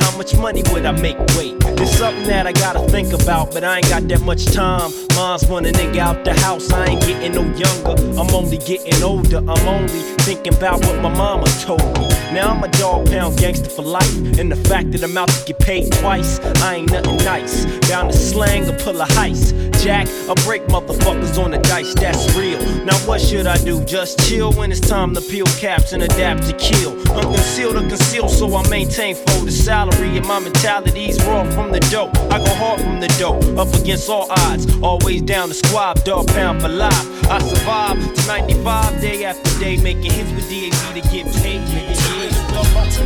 How 0.00 0.16
much 0.16 0.36
money 0.36 0.62
would 0.72 0.84
I 0.84 0.92
make? 0.92 1.18
Wait, 1.36 1.54
it's 1.78 1.96
something 1.98 2.24
that 2.24 2.46
I 2.46 2.52
gotta 2.52 2.80
think 2.88 3.12
about, 3.12 3.52
but 3.52 3.64
I 3.64 3.76
ain't 3.78 3.88
got 3.88 4.08
that 4.08 4.22
much 4.22 4.44
time. 4.46 4.90
Mom's 5.14 5.46
want 5.46 5.66
a 5.66 5.70
nigga 5.70 5.98
out 5.98 6.24
the 6.24 6.34
house, 6.34 6.72
I 6.72 6.86
ain't 6.86 7.00
getting 7.02 7.32
no 7.32 7.42
younger. 7.42 7.94
I'm 8.18 8.30
only 8.34 8.58
getting 8.58 9.02
older, 9.02 9.38
I'm 9.38 9.68
only 9.68 10.02
thinking 10.24 10.54
about 10.54 10.80
what 10.86 11.00
my 11.00 11.08
mama 11.08 11.46
told 11.62 11.82
me. 11.98 12.08
Now 12.32 12.50
I'm 12.50 12.64
a 12.64 12.68
dog 12.68 13.06
pound 13.06 13.38
gangster 13.38 13.70
for 13.70 13.82
life, 13.82 14.16
and 14.38 14.50
the 14.50 14.56
fact 14.68 14.90
that 14.92 15.04
I'm 15.04 15.16
out 15.16 15.28
to 15.28 15.44
get 15.44 15.58
paid 15.58 15.92
twice, 15.92 16.40
I 16.62 16.76
ain't 16.76 16.90
nothing 16.90 17.18
nice. 17.18 17.64
Down 17.88 18.08
to 18.08 18.12
slang 18.12 18.68
or 18.68 18.76
pull 18.78 19.00
a 19.00 19.06
heist. 19.06 19.54
Jack, 19.82 20.08
I 20.28 20.34
break 20.44 20.66
motherfuckers 20.66 21.42
on 21.42 21.50
the 21.50 21.58
dice, 21.58 21.94
that's 21.94 22.34
real. 22.34 22.58
Now 22.84 22.96
what 23.06 23.20
should 23.20 23.46
I 23.46 23.58
do? 23.58 23.84
Just 23.84 24.18
chill 24.26 24.52
when 24.54 24.72
it's 24.72 24.80
time 24.80 25.14
to 25.14 25.20
peel 25.20 25.46
caps 25.60 25.92
and 25.92 26.02
adapt 26.02 26.44
to 26.48 26.54
kill. 26.54 26.92
Unconcealed 27.12 27.76
or 27.76 27.86
concealed, 27.88 28.30
so 28.30 28.56
I 28.56 28.68
maintain 28.68 29.14
for 29.14 29.44
the 29.44 29.52
salary 29.84 30.16
and 30.16 30.26
my 30.26 30.38
mentality's 30.38 31.22
raw 31.24 31.44
from 31.50 31.72
the 31.72 31.80
dope. 31.90 32.16
I 32.32 32.38
go 32.38 32.54
hard 32.54 32.80
from 32.80 33.00
the 33.00 33.08
dope, 33.18 33.42
up 33.58 33.72
against 33.74 34.08
all 34.08 34.26
odds. 34.30 34.64
Always 34.82 35.22
down 35.22 35.48
the 35.48 35.54
squad, 35.54 36.02
dog 36.04 36.28
pound 36.28 36.62
for 36.62 36.68
life. 36.68 37.06
I 37.28 37.38
survive 37.40 37.98
to 38.14 38.26
95 38.26 39.00
day 39.00 39.24
after 39.24 39.60
day, 39.60 39.76
making 39.76 40.12
hits 40.12 40.30
with 40.32 40.48
DAB 40.48 40.94
to 40.94 41.00
get 41.12 41.26
paid. 41.42 41.60
Nigga, 41.68 41.94
yeah. 42.16 42.44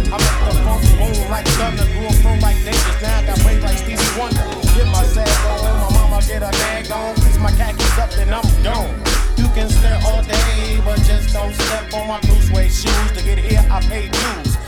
I 0.09 0.17
make 0.23 0.39
the 0.47 0.55
funk 0.65 0.83
boom 0.99 1.31
like 1.31 1.47
thunder, 1.59 1.83
up 1.83 2.15
from 2.23 2.41
like 2.41 2.59
Davis. 2.65 3.03
Now 3.03 3.19
I 3.19 3.27
got 3.27 3.45
weight 3.45 3.63
like 3.63 3.79
Stevie 3.79 4.19
Wonder. 4.19 4.47
Get 4.75 4.87
my 4.87 5.03
sad 5.05 5.29
on, 5.51 5.81
my 5.83 5.91
mama 5.99 6.23
get 6.27 6.43
a 6.43 6.51
bag 6.51 6.91
on. 6.93 7.15
Fix 7.17 7.39
my 7.39 7.51
khakis 7.53 7.99
up, 7.99 8.11
then 8.11 8.33
I'm 8.33 8.47
gone. 8.63 8.95
You 9.37 9.49
can 9.55 9.69
stare 9.69 10.01
all 10.07 10.23
day, 10.23 10.81
but 10.85 10.99
just 11.03 11.33
don't 11.33 11.55
step 11.55 11.93
on 11.95 12.07
my 12.09 12.21
blue 12.21 12.41
suede 12.43 12.71
shoes. 12.71 13.11
To 13.17 13.23
get 13.25 13.39
here, 13.39 13.65
I 13.71 13.81
pay 13.81 14.09
dues. 14.09 14.59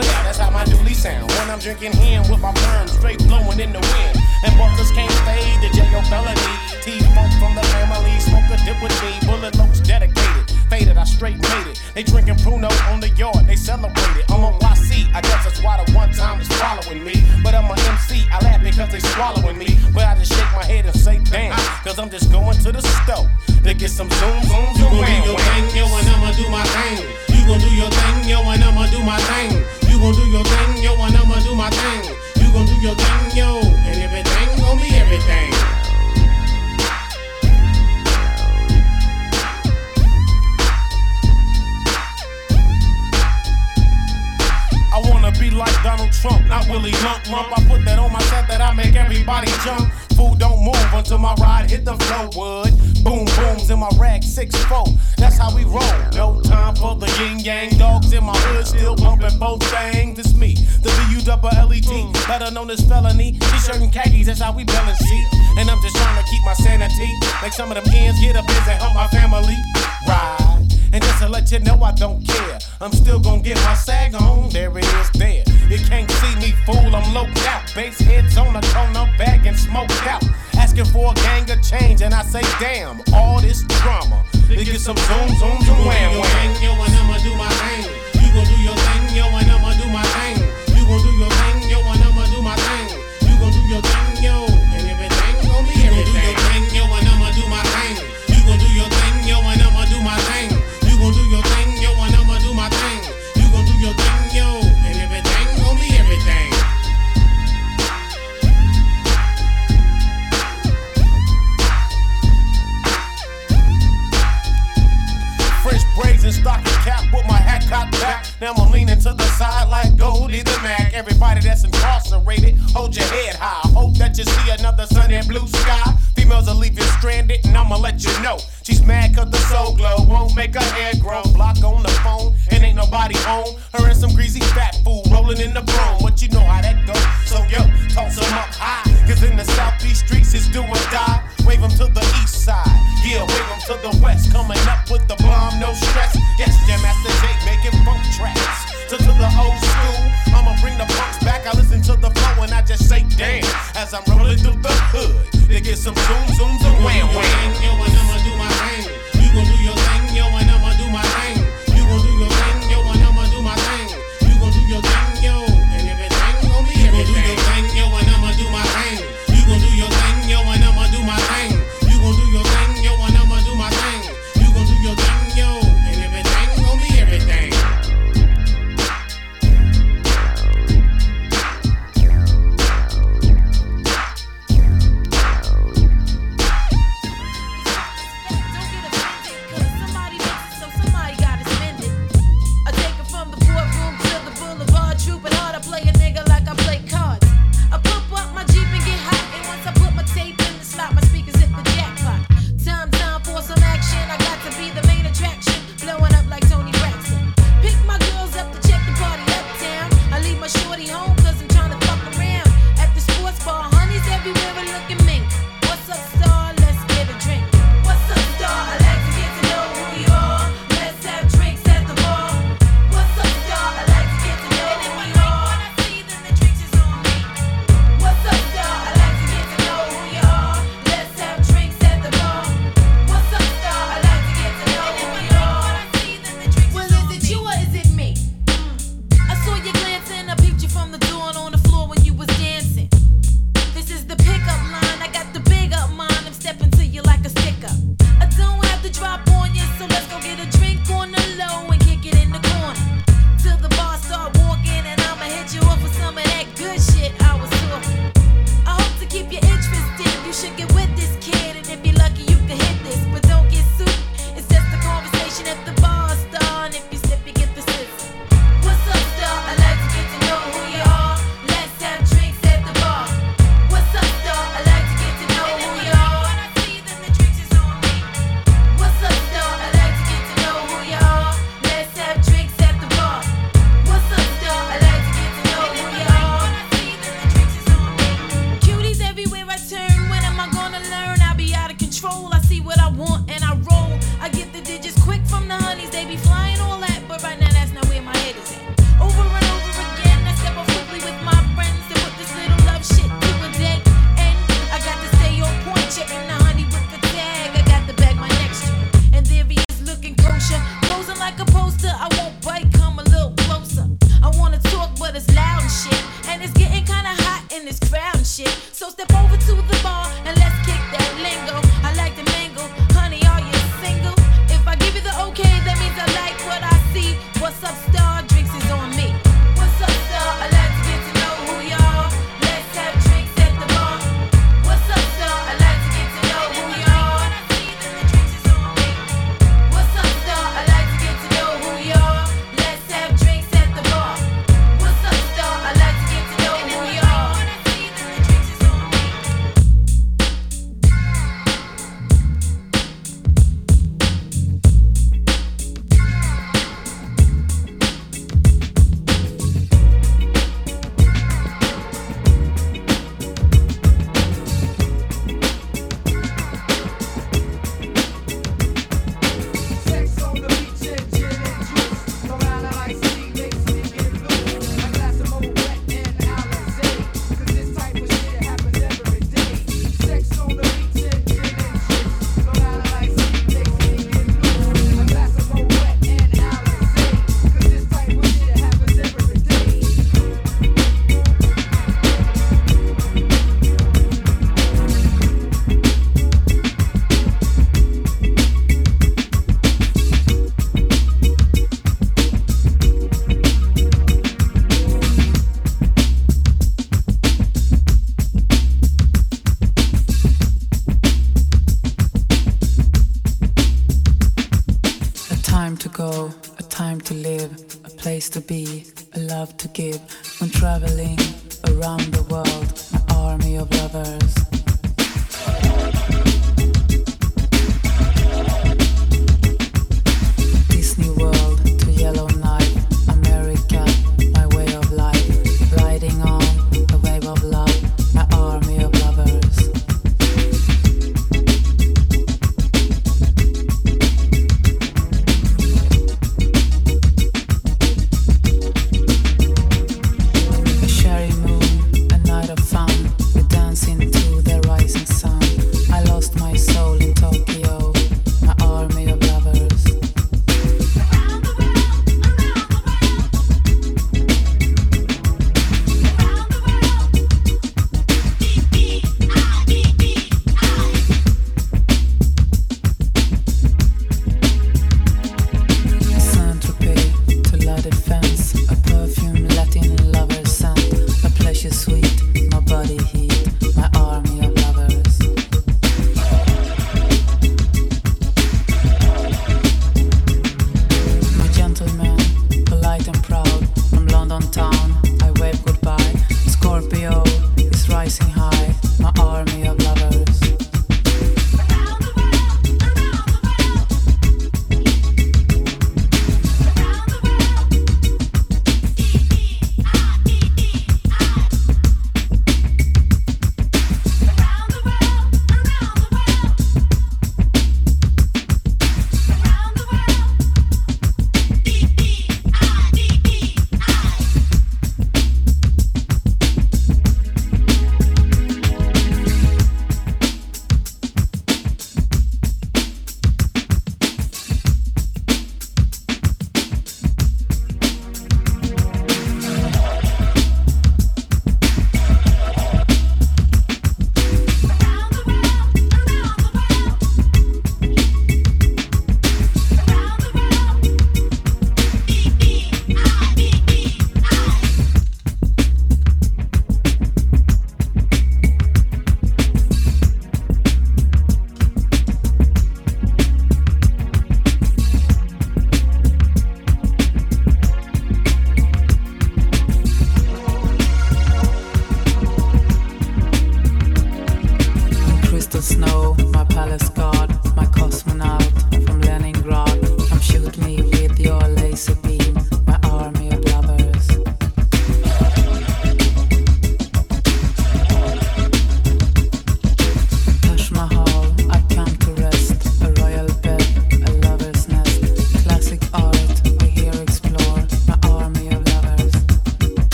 Blah, 0.00 0.12
blah, 0.12 0.22
that's 0.24 0.38
how 0.38 0.50
my 0.50 0.64
dually 0.64 0.94
sound. 0.94 1.28
When 1.28 1.50
I'm 1.50 1.58
drinking 1.58 1.92
hen 1.92 2.24
with 2.30 2.40
my 2.40 2.52
perm 2.52 2.88
straight 2.88 3.18
blowing 3.28 3.60
in 3.60 3.72
the 3.72 3.80
wind. 3.80 4.16
And 4.44 4.56
buckers 4.56 4.90
can't 4.92 5.12
fade 5.28 5.60
the 5.60 5.68
J.O. 5.76 6.00
felony. 6.08 6.52
T-Funk 6.80 7.32
from 7.36 7.52
the 7.54 7.60
family, 7.76 8.16
smoke 8.20 8.48
a 8.48 8.56
dip 8.64 8.80
with 8.80 8.96
me. 9.04 9.12
Bullet 9.28 9.54
looks 9.56 9.80
dedicated. 9.80 10.48
Faded, 10.70 10.96
I 10.96 11.04
straight 11.04 11.36
made 11.36 11.66
it. 11.68 11.82
They 11.92 12.02
drinking 12.02 12.36
Pruno 12.36 12.70
on 12.90 13.00
the 13.00 13.10
yard, 13.10 13.44
they 13.46 13.56
celebrate 13.56 14.16
it. 14.16 14.24
I'm 14.30 14.40
on 14.42 14.58
YC, 14.60 15.12
I 15.12 15.20
guess 15.20 15.44
that's 15.44 15.62
why 15.62 15.82
the 15.84 15.92
one 15.92 16.12
time 16.12 16.40
is 16.40 16.48
following 16.48 17.04
me. 17.04 17.20
But 17.42 17.54
I'm 17.54 17.68
a 17.68 17.76
MC, 17.92 18.24
I 18.32 18.40
laugh 18.44 18.62
because 18.62 18.88
they 18.92 19.00
swallowing 19.00 19.58
me. 19.58 19.76
But 19.92 20.04
I 20.06 20.14
just 20.14 20.32
shake 20.32 20.52
my 20.56 20.64
head 20.64 20.86
and 20.86 20.96
say 20.96 21.18
damn, 21.24 21.52
cause 21.84 21.98
I'm 21.98 22.08
just 22.08 22.32
going 22.32 22.56
to 22.56 22.72
the 22.72 22.80
stove 22.80 23.28
to 23.64 23.74
get 23.74 23.90
some 23.90 24.08
zoom 24.08 24.42
zoom 24.44 24.74
zoom. 24.76 24.94
You 24.94 25.04
gon' 25.04 25.04
do 25.04 25.28
your 25.28 25.38
thing, 25.38 25.76
yo, 25.76 25.84
and 25.84 26.08
I'ma 26.08 26.32
do 26.32 26.48
my 26.48 26.64
thing. 26.64 27.04
You 27.36 27.46
gon' 27.46 27.60
do 27.60 27.70
your 27.74 27.90
thing, 27.90 28.28
yo, 28.30 28.40
and 28.48 28.64
I'ma 28.64 28.86
do 28.88 29.02
my 29.04 29.18
thing. 29.18 29.79
Gon' 30.00 30.14
do 30.14 30.24
your 30.30 30.42
thing, 30.44 30.82
yo, 30.82 30.94
and 30.94 31.14
I'ma 31.14 31.40
do 31.40 31.54
my 31.54 31.68
thing. 31.68 32.16
You 32.40 32.50
gon' 32.54 32.64
do 32.64 32.72
your 32.80 32.94
thing, 32.94 33.36
yo, 33.36 33.60
and 33.60 34.00
everything 34.00 34.58
gon' 34.58 34.78
be 34.78 34.96
everything. 34.96 35.52
I 44.90 45.00
wanna 45.04 45.32
be 45.32 45.50
like 45.50 45.82
Donald 45.82 46.12
Trump, 46.12 46.46
not 46.46 46.66
Willie 46.70 46.92
Lump 47.04 47.30
Lump. 47.30 47.58
I 47.58 47.62
put 47.68 47.84
that 47.84 47.98
on 47.98 48.10
my 48.10 48.22
set 48.22 48.48
that 48.48 48.62
I 48.62 48.72
make 48.72 48.96
everybody 48.96 49.52
jump 49.66 49.92
fool 50.20 50.34
don't 50.34 50.62
move 50.62 50.92
until 50.92 51.18
my 51.18 51.34
ride 51.40 51.70
hit 51.70 51.84
the 51.84 51.96
flow 51.96 52.28
wood. 52.36 52.72
Boom 53.02 53.24
booms 53.36 53.70
in 53.70 53.78
my 53.78 53.88
rack, 53.98 54.22
six 54.22 54.54
four. 54.64 54.84
That's 55.16 55.38
how 55.38 55.54
we 55.54 55.64
roll. 55.64 55.96
No 56.12 56.40
time 56.42 56.74
for 56.76 56.94
the 56.96 57.08
yin 57.18 57.38
yang 57.40 57.70
dogs 57.78 58.12
in 58.12 58.24
my 58.24 58.36
hood, 58.36 58.66
still 58.66 58.96
bumping 58.96 59.38
both 59.38 59.62
things. 59.70 60.18
It's 60.18 60.34
me, 60.34 60.54
the 60.82 60.90
B-U-double-L-E-T 61.08 62.12
better 62.28 62.50
known 62.50 62.70
as 62.70 62.80
felony. 62.86 63.32
T-shirt 63.32 63.80
and 63.80 63.92
khakis, 63.92 64.26
that's 64.26 64.40
how 64.40 64.52
we 64.52 64.64
balance 64.64 64.98
See, 64.98 65.24
And 65.58 65.70
I'm 65.70 65.80
just 65.80 65.96
trying 65.96 66.22
to 66.22 66.30
keep 66.30 66.42
my 66.44 66.54
sanity. 66.54 67.10
Make 67.42 67.54
some 67.54 67.72
of 67.72 67.82
them 67.82 67.94
ends 67.94 68.20
get 68.20 68.36
up 68.36 68.48
and 68.48 68.80
help 68.80 68.94
my 68.94 69.08
family 69.08 69.56
ride. 70.06 70.59
And 70.92 71.02
just 71.02 71.18
to 71.22 71.28
let 71.28 71.50
you 71.52 71.60
know 71.60 71.80
I 71.82 71.92
don't 71.92 72.26
care, 72.26 72.58
I'm 72.80 72.92
still 72.92 73.20
gonna 73.20 73.42
get 73.42 73.56
my 73.58 73.74
sag 73.74 74.14
on. 74.14 74.50
There 74.50 74.76
it 74.76 74.84
is, 74.84 75.10
there. 75.12 75.44
You 75.68 75.78
can't 75.86 76.10
see 76.10 76.34
me, 76.36 76.52
fool, 76.66 76.94
I'm 76.94 77.14
loped 77.14 77.46
out. 77.46 77.62
Base 77.74 78.00
heads 78.00 78.36
on 78.36 78.56
a 78.56 78.60
tone 78.60 78.92
bag 79.16 79.46
and 79.46 79.56
smoked 79.56 80.06
out. 80.06 80.24
Asking 80.54 80.86
for 80.86 81.12
a 81.12 81.14
gang 81.14 81.50
of 81.50 81.62
change, 81.62 82.02
and 82.02 82.12
I 82.12 82.22
say, 82.22 82.42
damn, 82.58 83.00
all 83.14 83.40
this 83.40 83.62
drama. 83.80 84.24
Nigga, 84.48 84.64
get 84.64 84.80
some 84.80 84.96
zoom, 84.96 85.28
zoom, 85.38 85.60
zoom, 85.62 85.86
wham, 85.86 86.20
wham. 86.20 86.62
Yo, 86.62 86.72
and 86.72 86.94
I'ma 86.96 87.18
do 87.18 87.34
my 87.36 87.48
thing. 87.48 87.99